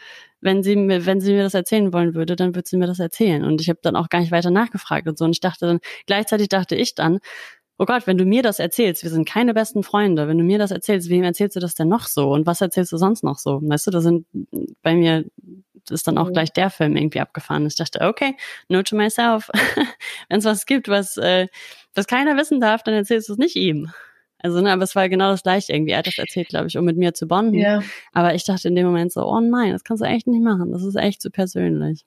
[0.42, 2.98] Wenn sie mir, wenn sie mir das erzählen wollen würde, dann würde sie mir das
[2.98, 3.44] erzählen.
[3.44, 5.24] Und ich habe dann auch gar nicht weiter nachgefragt und so.
[5.24, 7.20] Und ich dachte dann, gleichzeitig dachte ich dann,
[7.80, 10.58] oh Gott, wenn du mir das erzählst, wir sind keine besten Freunde, wenn du mir
[10.58, 13.38] das erzählst, wem erzählst du das denn noch so und was erzählst du sonst noch
[13.38, 13.58] so?
[13.62, 14.26] Weißt du, da sind
[14.82, 15.24] bei mir
[15.88, 16.34] ist dann auch mhm.
[16.34, 17.66] gleich der Film irgendwie abgefahren.
[17.66, 18.36] Ich dachte, okay,
[18.68, 19.48] no to myself.
[20.28, 21.46] wenn es was gibt, was, äh,
[21.94, 23.90] was keiner wissen darf, dann erzählst du es nicht ihm.
[24.38, 25.92] Also, ne, aber es war genau das gleiche irgendwie.
[25.92, 27.58] Er hat das erzählt, glaube ich, um mit mir zu bonden.
[27.58, 27.82] Ja.
[28.12, 30.70] Aber ich dachte in dem Moment so, oh nein, das kannst du echt nicht machen.
[30.70, 32.04] Das ist echt zu persönlich.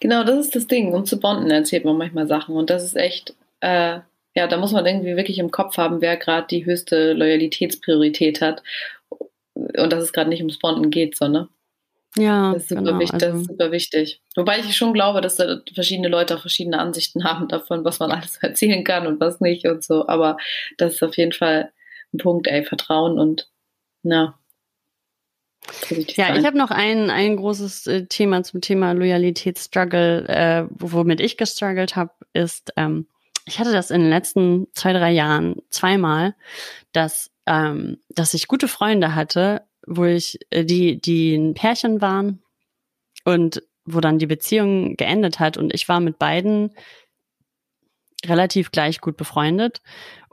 [0.00, 0.92] Genau, das ist das Ding.
[0.92, 2.56] Um zu bonden erzählt man manchmal Sachen.
[2.56, 4.00] Und das ist echt, äh,
[4.34, 8.62] ja, da muss man irgendwie wirklich im Kopf haben, wer gerade die höchste Loyalitätspriorität hat
[9.54, 11.48] und dass es gerade nicht ums Bonden geht, sondern
[12.16, 13.26] ja, das ist, super genau, wichtig, also.
[13.26, 14.22] das ist super wichtig.
[14.36, 18.10] Wobei ich schon glaube, dass da verschiedene Leute auch verschiedene Ansichten haben davon, was man
[18.10, 20.06] alles erzählen kann und was nicht und so.
[20.06, 20.36] Aber
[20.78, 21.72] das ist auf jeden Fall
[22.12, 23.48] ein Punkt, ey, Vertrauen und
[24.02, 24.38] na.
[25.88, 26.36] Ja, sein.
[26.38, 31.96] ich habe noch ein, ein großes äh, Thema zum Thema Loyalitätsstruggle, äh, womit ich gestruggelt
[31.96, 33.06] habe, ist, ähm,
[33.44, 36.34] ich hatte das in den letzten zwei, drei Jahren zweimal,
[36.92, 42.42] dass, ähm, dass ich gute Freunde hatte, wo ich, äh, die, die ein Pärchen waren
[43.24, 45.58] und wo dann die Beziehung geendet hat.
[45.58, 46.74] Und ich war mit beiden
[48.28, 49.80] relativ gleich gut befreundet.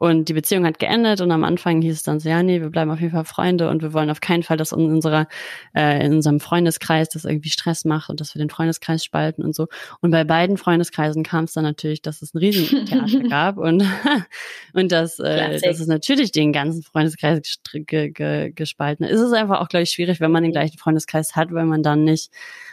[0.01, 2.71] Und die Beziehung hat geendet und am Anfang hieß es dann so, ja, nee, wir
[2.71, 5.27] bleiben auf jeden Fall Freunde und wir wollen auf keinen Fall, dass in unserer,
[5.75, 9.53] äh, in unserem Freundeskreis das irgendwie Stress macht und dass wir den Freundeskreis spalten und
[9.53, 9.67] so.
[9.99, 13.83] Und bei beiden Freundeskreisen kam es dann natürlich, dass es ein Riesentheater gab und,
[14.73, 19.19] und dass, äh, dass es natürlich den ganzen Freundeskreis ge ge gespalten ist.
[19.19, 21.83] Es ist einfach auch, glaube ich, schwierig, wenn man den gleichen Freundeskreis hat, weil man
[21.83, 22.31] dann nicht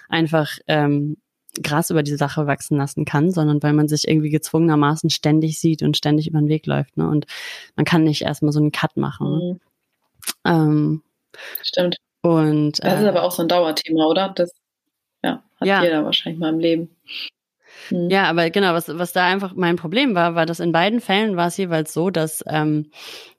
[0.08, 1.18] einfach ähm,
[1.62, 5.82] Gras über die Sache wachsen lassen kann, sondern weil man sich irgendwie gezwungenermaßen ständig sieht
[5.82, 6.96] und ständig über den Weg läuft.
[6.96, 7.08] Ne?
[7.08, 7.26] Und
[7.76, 9.34] man kann nicht erstmal so einen Cut machen.
[9.34, 9.60] Mhm.
[10.44, 11.02] Ähm,
[11.62, 11.96] Stimmt.
[12.22, 14.32] Und, das äh, ist aber auch so ein Dauerthema, oder?
[14.34, 14.52] Das
[15.22, 15.82] ja, hat ja.
[15.82, 16.96] jeder wahrscheinlich mal im Leben.
[17.90, 18.10] Mhm.
[18.10, 21.36] Ja, aber genau, was, was da einfach mein Problem war, war, dass in beiden Fällen
[21.36, 22.90] war es jeweils so, dass, ähm,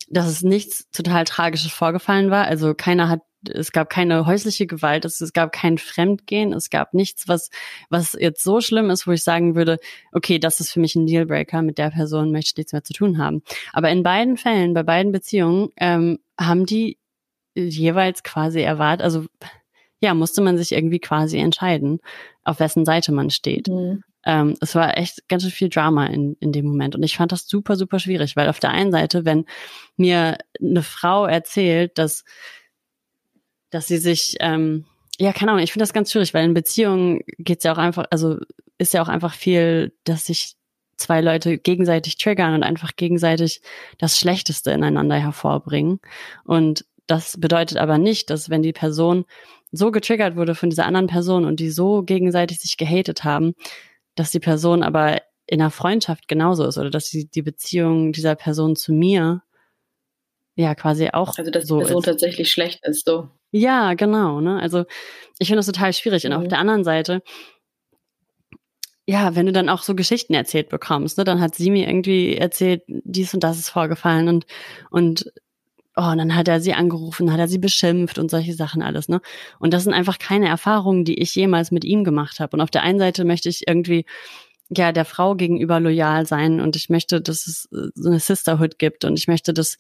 [0.10, 2.46] dass es nichts total Tragisches vorgefallen war.
[2.46, 6.94] Also keiner hat es gab keine häusliche Gewalt, es, es gab kein Fremdgehen, es gab
[6.94, 7.50] nichts, was,
[7.90, 9.78] was jetzt so schlimm ist, wo ich sagen würde,
[10.12, 12.94] okay, das ist für mich ein Dealbreaker, mit der Person möchte ich nichts mehr zu
[12.94, 13.42] tun haben.
[13.72, 16.98] Aber in beiden Fällen, bei beiden Beziehungen, ähm, haben die
[17.56, 19.26] jeweils quasi erwartet, also
[20.02, 22.00] ja, musste man sich irgendwie quasi entscheiden,
[22.44, 23.68] auf wessen Seite man steht.
[23.68, 24.04] Mhm.
[24.26, 26.96] Ähm, es war echt ganz schön viel Drama in, in dem Moment.
[26.96, 29.46] Und ich fand das super, super schwierig, weil auf der einen Seite, wenn
[29.96, 32.24] mir eine Frau erzählt, dass
[33.70, 34.86] dass sie sich, ähm,
[35.20, 38.06] ja, keine Ahnung, ich finde das ganz schwierig, weil in Beziehungen geht's ja auch einfach,
[38.10, 38.38] also
[38.78, 40.56] ist ja auch einfach viel, dass sich
[40.98, 43.62] zwei Leute gegenseitig triggern und einfach gegenseitig
[43.98, 46.00] das Schlechteste ineinander hervorbringen.
[46.44, 49.26] Und das bedeutet aber nicht, dass wenn die Person
[49.72, 53.54] so getriggert wurde von dieser anderen Person und die so gegenseitig sich gehatet haben,
[54.20, 58.36] dass die Person aber in einer Freundschaft genauso ist oder dass die, die Beziehung dieser
[58.36, 59.42] Person zu mir
[60.56, 62.06] ja quasi auch also dass so die Person ist.
[62.06, 64.42] tatsächlich schlecht ist so ja, genau.
[64.42, 64.60] Ne?
[64.62, 64.86] Also
[65.40, 66.24] ich finde das total schwierig.
[66.24, 66.32] Mhm.
[66.32, 66.50] Und auf mhm.
[66.50, 67.22] der anderen Seite,
[69.06, 72.38] ja, wenn du dann auch so Geschichten erzählt bekommst, ne, dann hat sie mir irgendwie
[72.38, 74.46] erzählt, dies und das ist vorgefallen und
[74.92, 75.32] und
[76.00, 79.10] oh, und dann hat er sie angerufen, hat er sie beschimpft und solche Sachen alles,
[79.10, 79.22] ne?
[79.60, 82.56] Und das sind einfach keine Erfahrungen, die ich jemals mit ihm gemacht habe.
[82.56, 84.06] Und auf der einen Seite möchte ich irgendwie
[84.70, 88.80] ja der Frau gegenüber loyal sein und ich möchte, dass es äh, so eine Sisterhood
[88.80, 89.78] gibt und ich möchte, dass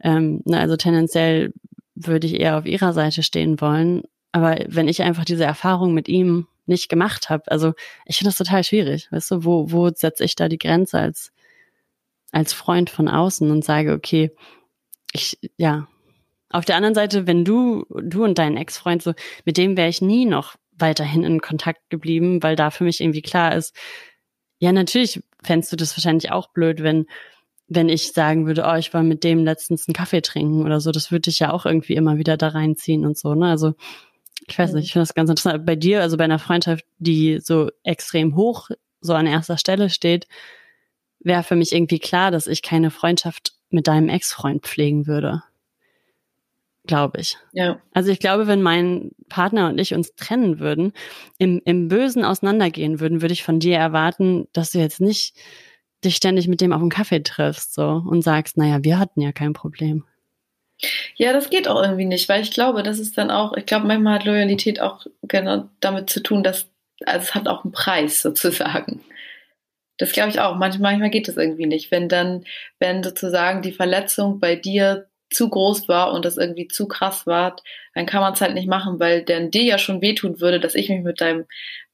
[0.00, 1.52] ähm, ne, also tendenziell
[1.94, 4.02] würde ich eher auf ihrer Seite stehen wollen.
[4.32, 7.72] Aber wenn ich einfach diese Erfahrung mit ihm nicht gemacht habe, also
[8.04, 9.08] ich finde das total schwierig.
[9.10, 11.32] Weißt du, wo, wo setze ich da die Grenze als,
[12.32, 14.30] als Freund von außen und sage, okay,
[15.16, 15.88] ich, ja.
[16.48, 19.14] Auf der anderen Seite, wenn du, du und dein Ex-Freund so,
[19.44, 23.22] mit dem wäre ich nie noch weiterhin in Kontakt geblieben, weil da für mich irgendwie
[23.22, 23.74] klar ist,
[24.58, 27.06] ja, natürlich fändest du das wahrscheinlich auch blöd, wenn,
[27.68, 30.92] wenn ich sagen würde, oh, ich war mit dem letztens einen Kaffee trinken oder so,
[30.92, 33.48] das würde ich ja auch irgendwie immer wieder da reinziehen und so, ne?
[33.50, 33.74] Also
[34.48, 35.66] ich weiß nicht, ich finde das ganz interessant.
[35.66, 40.28] Bei dir, also bei einer Freundschaft, die so extrem hoch so an erster Stelle steht,
[41.20, 45.42] wäre für mich irgendwie klar, dass ich keine Freundschaft mit deinem Ex-Freund pflegen würde.
[46.86, 47.36] Glaube ich.
[47.52, 47.80] Ja.
[47.92, 50.92] Also ich glaube, wenn mein Partner und ich uns trennen würden,
[51.38, 55.34] im, im Bösen auseinandergehen würden, würde ich von dir erwarten, dass du jetzt nicht
[56.04, 59.32] dich ständig mit dem auf einen Kaffee triffst so und sagst, naja, wir hatten ja
[59.32, 60.04] kein Problem.
[61.16, 63.86] Ja, das geht auch irgendwie nicht, weil ich glaube, das ist dann auch, ich glaube,
[63.86, 66.66] manchmal hat Loyalität auch genau damit zu tun, dass,
[67.04, 69.00] also es hat auch einen Preis sozusagen.
[69.98, 70.56] Das glaube ich auch.
[70.56, 71.90] Manchmal, manchmal geht das irgendwie nicht.
[71.90, 72.44] Wenn dann,
[72.78, 77.56] wenn sozusagen die Verletzung bei dir zu groß war und das irgendwie zu krass war,
[77.94, 80.74] dann kann man es halt nicht machen, weil dann dir ja schon wehtun würde, dass
[80.74, 81.46] ich mich mit deinem,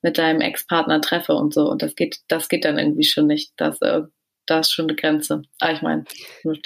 [0.03, 1.70] mit deinem Ex-Partner treffe und so.
[1.70, 3.53] Und das geht, das geht dann irgendwie schon nicht.
[3.57, 4.03] Das, äh,
[4.47, 5.43] da ist schon eine Grenze.
[5.61, 6.05] Ah, ich meine,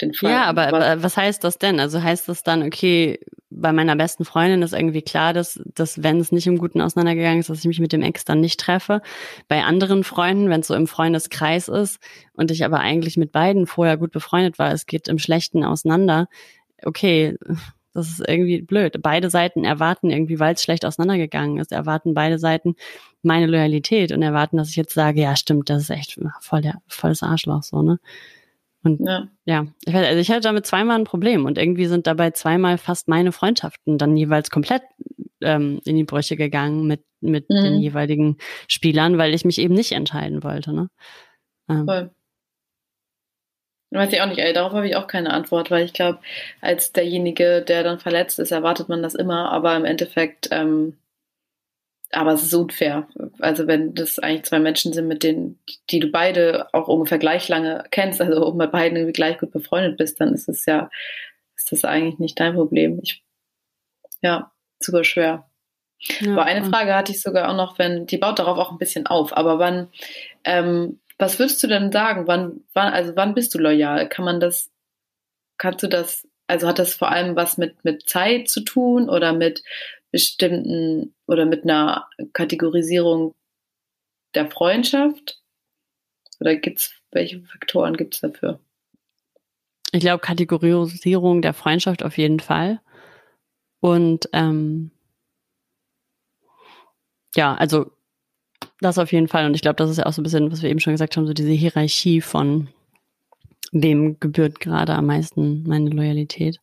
[0.01, 0.31] den Fall.
[0.31, 1.79] Ja, aber, aber was heißt das denn?
[1.79, 3.19] Also heißt das dann, okay,
[3.49, 7.39] bei meiner besten Freundin ist irgendwie klar, dass, dass wenn es nicht im Guten auseinandergegangen
[7.39, 9.01] ist, dass ich mich mit dem Ex dann nicht treffe.
[9.47, 11.99] Bei anderen Freunden, wenn es so im Freundeskreis ist
[12.33, 16.27] und ich aber eigentlich mit beiden vorher gut befreundet war, es geht im Schlechten auseinander,
[16.83, 17.37] okay,
[17.97, 19.01] das ist irgendwie blöd.
[19.01, 22.75] Beide Seiten erwarten irgendwie, weil es schlecht auseinandergegangen ist, erwarten beide Seiten
[23.23, 26.75] meine Loyalität und erwarten, dass ich jetzt sage, ja, stimmt, das ist echt voll der,
[26.87, 27.99] volles Arschloch, so, ne?
[28.83, 32.29] Und ja, ja ich, also ich hatte damit zweimal ein Problem und irgendwie sind dabei
[32.31, 34.83] zweimal fast meine Freundschaften dann jeweils komplett
[35.41, 37.63] ähm, in die Brüche gegangen mit, mit mhm.
[37.63, 38.37] den jeweiligen
[38.67, 40.89] Spielern, weil ich mich eben nicht entscheiden wollte, ne?
[41.67, 42.11] Ähm, voll.
[43.91, 46.19] Weiß ich auch nicht, ey, darauf habe ich auch keine Antwort, weil ich glaube,
[46.59, 50.97] als derjenige, der dann verletzt ist, erwartet man das immer, aber im Endeffekt, ähm,
[52.11, 53.07] aber es ist unfair.
[53.39, 55.59] Also wenn das eigentlich zwei Menschen sind, mit denen,
[55.89, 59.51] die du beide auch ungefähr gleich lange kennst, also auch mit beiden irgendwie gleich gut
[59.51, 60.89] befreundet bist, dann ist es ja,
[61.55, 62.99] ist das eigentlich nicht dein Problem.
[63.01, 63.23] Ich,
[64.21, 65.49] ja, super schwer.
[65.99, 68.77] Ja, aber eine Frage hatte ich sogar auch noch, wenn, die baut darauf auch ein
[68.77, 69.89] bisschen auf, aber wann,
[70.43, 72.27] ähm, was würdest du denn sagen?
[72.27, 74.07] Wann, wann, also wann bist du loyal?
[74.07, 74.71] Kann man das,
[75.57, 79.33] kannst du das, also hat das vor allem was mit, mit Zeit zu tun oder
[79.33, 79.63] mit
[80.11, 83.35] bestimmten oder mit einer Kategorisierung
[84.35, 85.41] der Freundschaft?
[86.39, 88.59] Oder gibt's, welche Faktoren gibt es dafür?
[89.91, 92.79] Ich glaube, Kategorisierung der Freundschaft auf jeden Fall.
[93.79, 94.91] Und ähm,
[97.35, 97.91] ja, also
[98.79, 99.45] das auf jeden Fall.
[99.45, 101.17] Und ich glaube, das ist ja auch so ein bisschen, was wir eben schon gesagt
[101.17, 102.69] haben, so diese Hierarchie von
[103.71, 106.59] wem gebührt gerade am meisten meine Loyalität.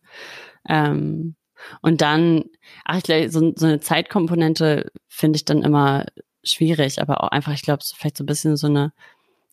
[0.68, 1.34] Ähm,
[1.80, 2.44] und dann,
[2.84, 6.06] ach, ich glaube, so, so eine Zeitkomponente finde ich dann immer
[6.42, 8.92] schwierig, aber auch einfach, ich glaube, so vielleicht so ein bisschen so eine,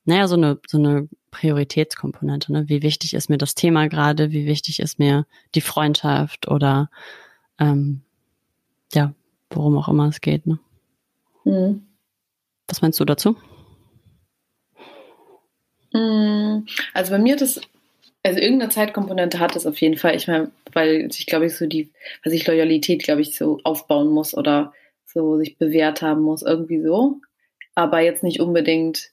[0.05, 2.67] naja, so eine, so eine Prioritätskomponente, ne?
[2.67, 6.89] Wie wichtig ist mir das Thema gerade, wie wichtig ist mir die Freundschaft oder
[7.59, 8.01] ähm,
[8.93, 9.13] ja,
[9.49, 10.59] worum auch immer es geht, ne?
[11.45, 11.83] Mhm.
[12.71, 13.35] Was meinst du dazu?
[15.93, 17.59] Mm, also bei mir das,
[18.23, 20.15] also irgendeine Zeitkomponente hat es auf jeden Fall.
[20.15, 21.91] Ich meine, weil ich glaube ich so die,
[22.23, 24.73] weil ich Loyalität, glaube ich, so aufbauen muss oder
[25.05, 27.19] so sich bewährt haben muss, irgendwie so.
[27.75, 29.11] Aber jetzt nicht unbedingt,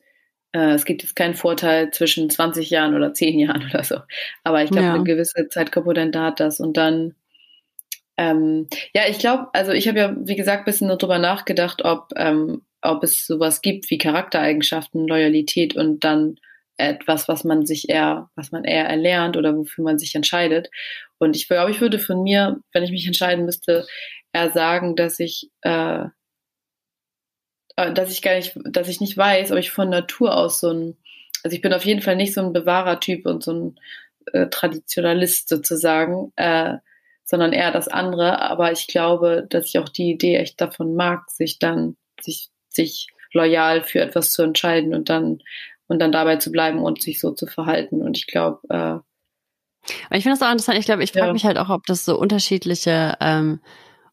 [0.52, 3.96] äh, es gibt jetzt keinen Vorteil zwischen 20 Jahren oder 10 Jahren oder so.
[4.44, 4.94] Aber ich glaube, ja.
[4.94, 6.60] eine gewisse Zeitkomponente hat das.
[6.60, 7.16] Und dann,
[8.16, 12.12] ähm, ja, ich glaube, also ich habe ja, wie gesagt, ein bisschen darüber nachgedacht, ob,
[12.14, 16.36] ähm, ob es sowas gibt wie Charaktereigenschaften, Loyalität und dann
[16.78, 20.70] etwas, was man sich eher, was man eher erlernt oder wofür man sich entscheidet.
[21.18, 23.86] Und ich glaube, ich würde von mir, wenn ich mich entscheiden müsste,
[24.32, 26.04] eher sagen, dass ich, äh,
[27.76, 30.70] äh, dass ich gar nicht, dass ich nicht weiß, ob ich von Natur aus so
[30.72, 30.96] ein,
[31.42, 33.80] also ich bin auf jeden Fall nicht so ein Bewahrertyp und so ein
[34.32, 36.76] äh, Traditionalist sozusagen, äh,
[37.24, 38.40] sondern eher das andere.
[38.40, 43.08] Aber ich glaube, dass ich auch die Idee echt davon mag, sich dann, sich sich
[43.32, 45.40] loyal für etwas zu entscheiden und dann
[45.88, 48.02] und dann dabei zu bleiben und sich so zu verhalten.
[48.02, 48.98] Und ich glaube, äh,
[50.16, 50.78] ich finde das auch interessant.
[50.78, 51.32] Ich glaube, ich frage ja.
[51.32, 53.60] mich halt auch, ob das so unterschiedliche, ähm,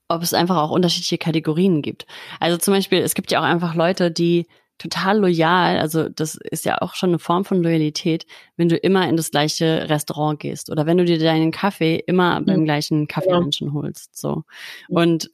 [0.08, 2.06] ob es einfach auch unterschiedliche Kategorien gibt.
[2.40, 4.48] Also zum Beispiel, es gibt ja auch einfach Leute, die
[4.78, 8.26] total loyal, also das ist ja auch schon eine Form von Loyalität,
[8.58, 12.42] wenn du immer in das gleiche Restaurant gehst oder wenn du dir deinen Kaffee immer
[12.42, 12.66] beim mhm.
[12.66, 13.74] gleichen Kaffeemenschen ja.
[13.74, 14.44] holst, so.
[14.90, 15.30] Und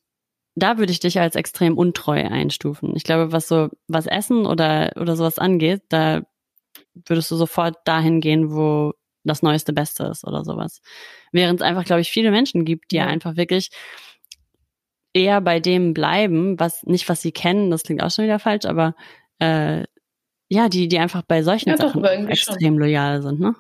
[0.55, 2.95] da würde ich dich als extrem untreu einstufen.
[2.95, 6.21] Ich glaube, was so, was Essen oder, oder sowas angeht, da
[6.93, 8.93] würdest du sofort dahin gehen, wo
[9.23, 10.81] das neueste Beste ist oder sowas.
[11.31, 13.05] Während es einfach, glaube ich, viele Menschen gibt, die ja.
[13.05, 13.69] einfach wirklich
[15.13, 18.65] eher bei dem bleiben, was nicht was sie kennen, das klingt auch schon wieder falsch,
[18.65, 18.95] aber
[19.39, 19.83] äh,
[20.47, 22.77] ja, die, die einfach bei solchen ja, Sachen extrem schon.
[22.77, 23.55] loyal sind, ne?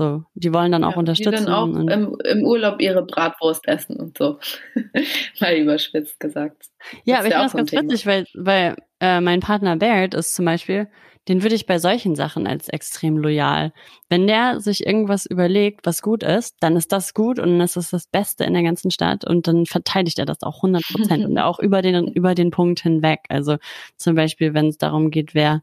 [0.00, 1.44] So, die wollen dann auch ja, unterstützen.
[1.44, 4.38] Die dann auch im, im, Urlaub ihre Bratwurst essen und so.
[5.40, 6.68] Mal überspitzt gesagt.
[7.04, 7.82] Ja, aber ich finde das ganz Thema.
[7.82, 10.88] witzig, weil, weil äh, mein Partner Barrett ist zum Beispiel,
[11.28, 13.74] den würde ich bei solchen Sachen als extrem loyal.
[14.08, 17.92] Wenn der sich irgendwas überlegt, was gut ist, dann ist das gut und das ist
[17.92, 21.36] das Beste in der ganzen Stadt und dann verteidigt er das auch 100 Prozent und
[21.38, 23.20] auch über den, über den Punkt hinweg.
[23.28, 23.58] Also
[23.98, 25.60] zum Beispiel, wenn es darum geht, wer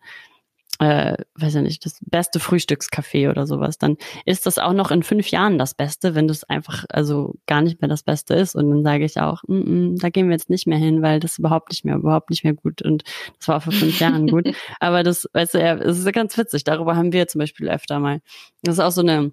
[0.80, 5.04] äh, weiß ich nicht, das beste Frühstückscafé oder sowas, dann ist das auch noch in
[5.04, 8.56] fünf Jahren das Beste, wenn das einfach also gar nicht mehr das Beste ist.
[8.56, 11.20] Und dann sage ich auch, mm -mm, da gehen wir jetzt nicht mehr hin, weil
[11.20, 12.82] das überhaupt nicht mehr, überhaupt nicht mehr gut.
[12.82, 13.04] Und
[13.40, 14.48] das war vor fünf Jahren gut.
[14.80, 16.64] Aber das, weißt du, es ist ganz witzig.
[16.64, 18.22] Darüber haben wir zum Beispiel öfter mal.
[18.64, 19.32] Das ist auch so eine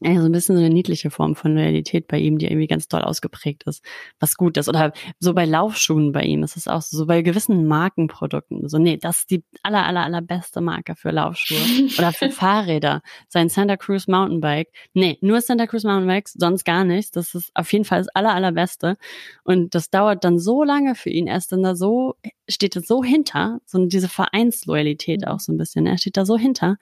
[0.00, 2.88] ja, so ein bisschen so eine niedliche Form von Loyalität bei ihm, die irgendwie ganz
[2.88, 3.84] toll ausgeprägt ist,
[4.20, 4.68] was gut ist.
[4.68, 8.68] Oder so bei Laufschuhen bei ihm ist es auch so, so bei gewissen Markenprodukten.
[8.68, 11.58] So, nee, das ist die aller, aller, allerbeste Marke für Laufschuhe.
[11.98, 13.02] Oder für Fahrräder.
[13.28, 14.68] Sein Santa Cruz Mountainbike.
[14.94, 17.10] Nee, nur Santa Cruz Mountainbikes, sonst gar nichts.
[17.10, 18.96] Das ist auf jeden Fall das aller, allerbeste.
[19.42, 21.26] Und das dauert dann so lange für ihn.
[21.26, 22.14] Er ist dann da so,
[22.48, 25.86] steht da so hinter, so diese Vereinsloyalität auch so ein bisschen.
[25.86, 26.76] Er steht da so hinter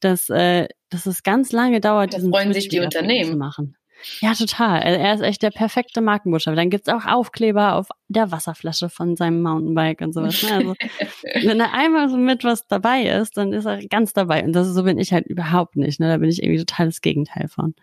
[0.00, 3.76] dass, äh, dass es ganz lange dauert, da diesen freuen sich die Unternehmen zu machen.
[4.20, 4.82] Ja, total.
[4.82, 6.56] Er ist echt der perfekte Markenbotschafter.
[6.56, 10.42] Dann gibt's auch Aufkleber auf der Wasserflasche von seinem Mountainbike und sowas.
[10.42, 10.52] Ne?
[10.52, 10.74] Also,
[11.48, 14.44] wenn er einmal so mit was dabei ist, dann ist er ganz dabei.
[14.44, 15.98] Und das so bin ich halt überhaupt nicht.
[15.98, 16.08] Ne?
[16.08, 17.74] Da bin ich irgendwie total das Gegenteil von.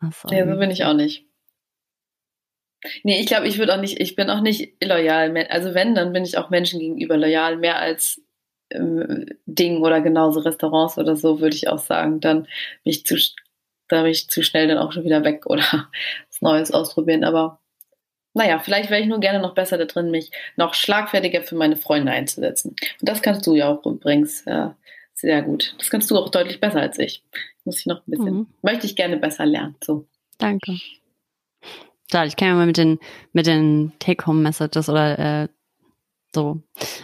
[0.00, 1.24] Also, ja, so bin ich auch nicht.
[3.02, 5.36] Nee, ich glaube, ich würde auch nicht, ich bin auch nicht loyal.
[5.48, 8.22] Also wenn, dann bin ich auch Menschen gegenüber loyal, mehr als
[8.70, 12.20] Dingen oder genauso Restaurants oder so, würde ich auch sagen.
[12.20, 12.48] Dann bin
[12.84, 13.16] ich zu,
[13.88, 15.62] da bin ich zu schnell dann auch schon wieder weg oder
[16.28, 17.24] was Neues ausprobieren.
[17.24, 17.60] Aber
[18.34, 21.76] naja, vielleicht wäre ich nur gerne noch besser da drin, mich noch schlagfertiger für meine
[21.76, 22.70] Freunde einzusetzen.
[23.00, 24.68] Und das kannst du ja auch übrigens äh,
[25.14, 25.74] sehr gut.
[25.78, 27.22] Das kannst du auch deutlich besser als ich.
[27.64, 28.46] Muss ich noch ein bisschen, mhm.
[28.62, 29.76] möchte ich gerne besser lernen.
[29.82, 30.06] So.
[30.38, 30.72] Danke.
[32.08, 32.98] Ich kann ja mal mit den,
[33.32, 35.48] mit den Take-Home-Messages oder äh,
[36.36, 36.62] so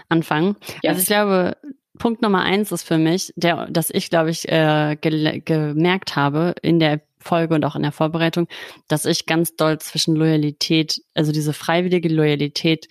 [0.08, 0.56] anfangen.
[0.82, 0.90] Ja.
[0.90, 1.56] Also ich glaube,
[1.98, 6.54] Punkt Nummer eins ist für mich, der, dass ich, glaube ich, äh, ge gemerkt habe
[6.62, 8.48] in der Folge und auch in der Vorbereitung,
[8.88, 12.88] dass ich ganz doll zwischen Loyalität, also diese freiwillige Loyalität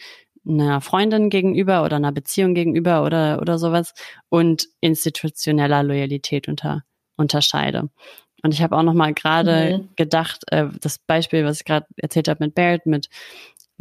[0.47, 3.93] einer Freundin gegenüber oder einer Beziehung gegenüber oder, oder sowas
[4.29, 6.83] und institutioneller Loyalität unter,
[7.17, 7.89] unterscheide.
[8.43, 9.89] Und ich habe auch noch mal gerade mhm.
[9.95, 13.07] gedacht, äh, das Beispiel, was ich gerade erzählt habe mit Barrett, mit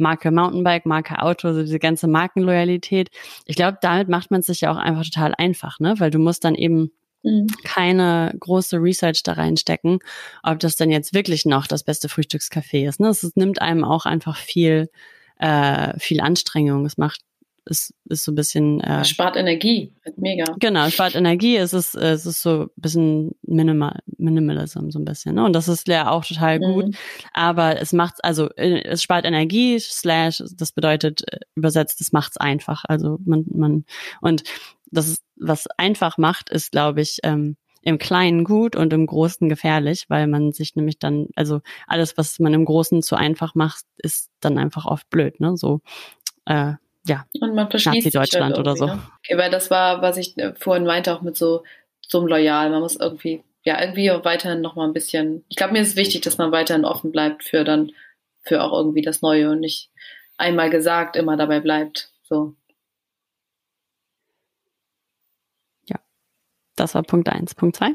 [0.01, 3.09] Marke Mountainbike, Marke Auto, also diese ganze Markenloyalität.
[3.45, 5.95] Ich glaube, damit macht man es sich ja auch einfach total einfach, ne?
[5.99, 6.91] Weil du musst dann eben
[7.23, 7.47] mhm.
[7.63, 9.99] keine große Research da reinstecken,
[10.43, 12.99] ob das dann jetzt wirklich noch das beste Frühstückscafé ist.
[12.99, 13.07] Ne?
[13.09, 14.89] Es nimmt einem auch einfach viel,
[15.39, 16.85] äh, viel Anstrengung.
[16.85, 17.21] Es macht
[17.71, 18.81] ist, ist so ein bisschen.
[18.81, 20.45] Äh, spart Energie, mega.
[20.59, 21.55] Genau, spart Energie.
[21.55, 25.35] Es ist, es ist so ein bisschen Minimal, Minimalism, so ein bisschen.
[25.35, 25.45] Ne?
[25.45, 26.87] Und das ist ja auch total gut.
[26.87, 26.93] Mhm.
[27.33, 32.37] Aber es macht, also äh, es spart Energie, slash, das bedeutet äh, übersetzt, es macht's
[32.37, 32.83] einfach.
[32.87, 33.85] Also man, man,
[34.21, 34.43] und
[34.91, 39.49] das ist, was einfach macht, ist, glaube ich, ähm, im Kleinen gut und im Großen
[39.49, 43.85] gefährlich, weil man sich nämlich dann, also alles, was man im Großen zu einfach macht,
[43.97, 45.57] ist dann einfach oft blöd, ne?
[45.57, 45.81] So,
[46.45, 46.73] äh,
[47.05, 48.85] ja, und man verschließt Nazi-Deutschland oder so.
[48.85, 49.01] Ne?
[49.19, 51.63] Okay, weil das war, was ich äh, vorhin meinte, auch mit so,
[52.01, 52.69] so einem Loyal.
[52.69, 56.21] Man muss irgendwie, ja, irgendwie weiterhin noch mal ein bisschen, ich glaube, mir ist wichtig,
[56.21, 57.91] dass man weiterhin offen bleibt für dann,
[58.43, 59.89] für auch irgendwie das Neue und nicht
[60.37, 62.11] einmal gesagt, immer dabei bleibt.
[62.23, 62.55] So.
[65.87, 65.99] Ja,
[66.75, 67.55] das war Punkt eins.
[67.55, 67.93] Punkt zwei.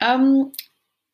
[0.00, 0.52] Ähm,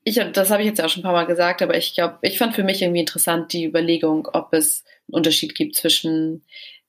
[0.09, 2.19] ich, das habe ich jetzt ja auch schon ein paar Mal gesagt, aber ich glaube,
[2.23, 6.45] ich fand für mich irgendwie interessant die Überlegung, ob es einen Unterschied gibt zwischen,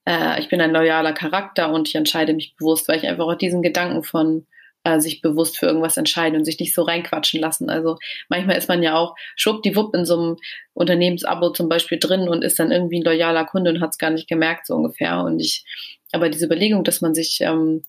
[0.06, 3.36] äh, ich bin ein loyaler Charakter und ich entscheide mich bewusst, weil ich einfach auch
[3.36, 4.48] diesen Gedanken von
[4.84, 7.70] äh, sich bewusst für irgendwas entscheiden und sich nicht so reinquatschen lassen.
[7.70, 7.98] Also
[8.30, 10.38] manchmal ist man ja auch schwuppdiwupp in so einem
[10.74, 14.12] Unternehmensabo zum Beispiel drin und ist dann irgendwie ein loyaler Kunde und hat es gar
[14.12, 15.20] nicht gemerkt, so ungefähr.
[15.20, 15.66] Und ich,
[16.12, 17.84] aber diese Überlegung, dass man sich ähm,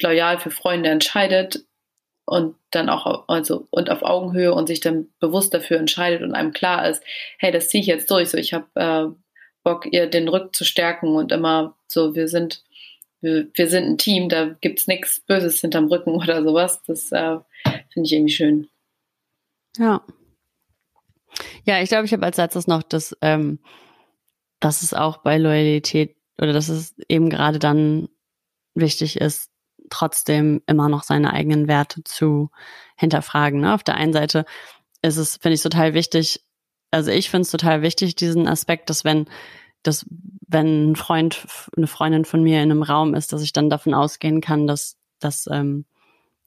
[0.00, 1.64] loyal für Freunde entscheidet,
[2.26, 6.52] und dann auch also und auf Augenhöhe und sich dann bewusst dafür entscheidet und einem
[6.52, 7.02] klar ist,
[7.38, 9.06] hey, das ziehe ich jetzt durch, so ich habe äh,
[9.62, 12.62] Bock, ihr den Rücken zu stärken und immer so, wir sind
[13.24, 16.82] wir, wir sind ein Team, da gibt's nichts Böses hinterm Rücken oder sowas.
[16.86, 17.38] Das äh,
[17.92, 18.68] finde ich irgendwie schön.
[19.78, 20.04] Ja.
[21.64, 23.58] Ja, ich glaube, ich habe als letztes noch, dass, ähm,
[24.60, 28.08] dass es auch bei Loyalität oder dass es eben gerade dann
[28.74, 29.50] wichtig ist,
[29.94, 32.50] trotzdem immer noch seine eigenen Werte zu
[32.96, 33.60] hinterfragen.
[33.60, 33.74] Ne?
[33.74, 34.44] Auf der einen Seite
[35.02, 36.42] ist es, finde ich, total wichtig,
[36.90, 39.26] also ich finde es total wichtig, diesen Aspekt, dass wenn,
[39.82, 40.06] dass
[40.46, 43.94] wenn ein Freund, eine Freundin von mir in einem Raum ist, dass ich dann davon
[43.94, 45.84] ausgehen kann, dass, dass, ähm,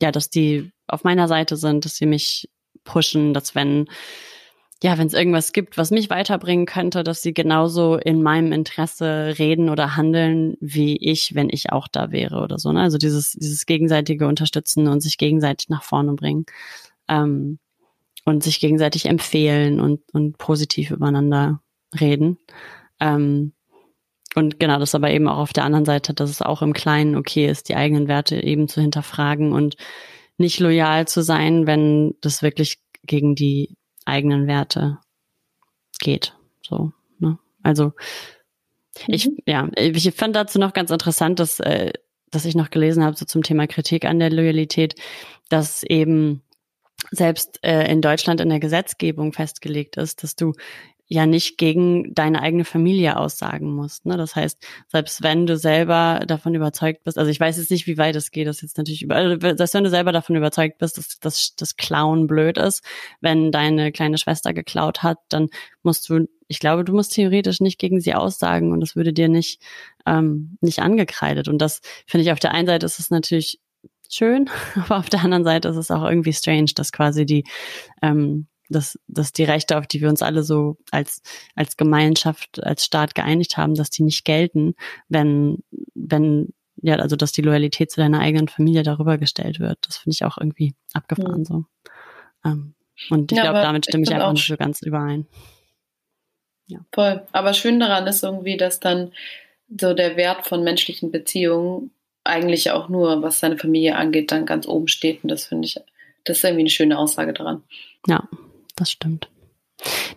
[0.01, 2.49] ja, dass die auf meiner Seite sind, dass sie mich
[2.83, 3.87] pushen, dass wenn
[4.83, 9.33] ja, wenn es irgendwas gibt, was mich weiterbringen könnte, dass sie genauso in meinem Interesse
[9.39, 12.71] reden oder handeln, wie ich, wenn ich auch da wäre oder so.
[12.71, 12.81] Ne?
[12.81, 16.45] Also dieses, dieses gegenseitige Unterstützen und sich gegenseitig nach vorne bringen
[17.07, 17.57] ähm,
[18.23, 21.61] und sich gegenseitig empfehlen und, und positiv übereinander
[21.99, 22.37] reden.
[22.99, 23.53] Ähm,
[24.35, 27.15] und genau, das aber eben auch auf der anderen Seite, dass es auch im Kleinen
[27.15, 29.75] okay ist, die eigenen Werte eben zu hinterfragen und
[30.37, 33.75] nicht loyal zu sein, wenn das wirklich gegen die
[34.07, 34.99] eigenen Werte
[35.99, 36.35] geht.
[36.61, 37.37] So, ne?
[37.63, 37.93] Also
[39.07, 39.37] ich, mhm.
[39.45, 41.93] ja, ich fand dazu noch ganz interessant, dass, äh,
[42.31, 44.95] dass ich noch gelesen habe, so zum Thema Kritik an der Loyalität,
[45.49, 46.41] dass eben
[47.11, 50.53] selbst äh, in Deutschland in der Gesetzgebung festgelegt ist, dass du
[51.09, 54.05] ja nicht gegen deine eigene Familie aussagen musst.
[54.05, 54.17] Ne?
[54.17, 57.97] Das heißt, selbst wenn du selber davon überzeugt bist, also ich weiß jetzt nicht, wie
[57.97, 60.97] weit es geht, das jetzt natürlich über, also selbst wenn du selber davon überzeugt bist,
[60.97, 62.83] dass, dass das Klauen blöd ist,
[63.21, 65.47] wenn deine kleine Schwester geklaut hat, dann
[65.81, 69.29] musst du, ich glaube, du musst theoretisch nicht gegen sie aussagen und das würde dir
[69.29, 69.61] nicht,
[70.05, 71.47] ähm, nicht angekreidet.
[71.47, 73.61] Und das finde ich auf der einen Seite ist es natürlich
[74.09, 77.45] schön, aber auf der anderen Seite ist es auch irgendwie strange, dass quasi die
[78.01, 81.21] ähm, dass, dass die Rechte, auf die wir uns alle so als,
[81.55, 84.75] als Gemeinschaft, als Staat geeinigt haben, dass die nicht gelten,
[85.09, 85.63] wenn,
[85.93, 89.79] wenn, ja, also dass die Loyalität zu deiner eigenen Familie darüber gestellt wird.
[89.81, 91.45] Das finde ich auch irgendwie abgefahren mhm.
[91.45, 91.65] so.
[92.45, 92.73] Ähm,
[93.09, 95.27] und ich ja, glaube, damit stimme ich, einfach nicht so ganz überein.
[96.67, 96.79] Ja.
[96.93, 97.25] Voll.
[97.31, 99.11] Aber schön daran ist irgendwie, dass dann
[99.79, 101.91] so der Wert von menschlichen Beziehungen
[102.23, 105.23] eigentlich auch nur, was seine Familie angeht, dann ganz oben steht.
[105.23, 105.79] Und das finde ich,
[106.25, 107.63] das ist irgendwie eine schöne Aussage daran.
[108.07, 108.27] Ja,
[108.79, 109.29] das stimmt.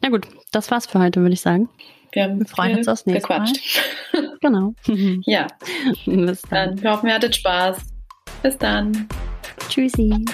[0.01, 1.69] Na gut, das war's für heute, würde ich sagen.
[2.13, 3.83] Wir, wir freuen uns aufs nächste gequatscht.
[4.13, 4.37] Mal.
[4.41, 4.75] genau.
[5.27, 5.47] ja.
[6.07, 6.77] Bis dann.
[6.77, 6.83] dann.
[6.83, 7.79] Wir hoffen, ihr hattet Spaß.
[8.43, 9.09] Bis dann.
[9.69, 10.25] Tschüssi.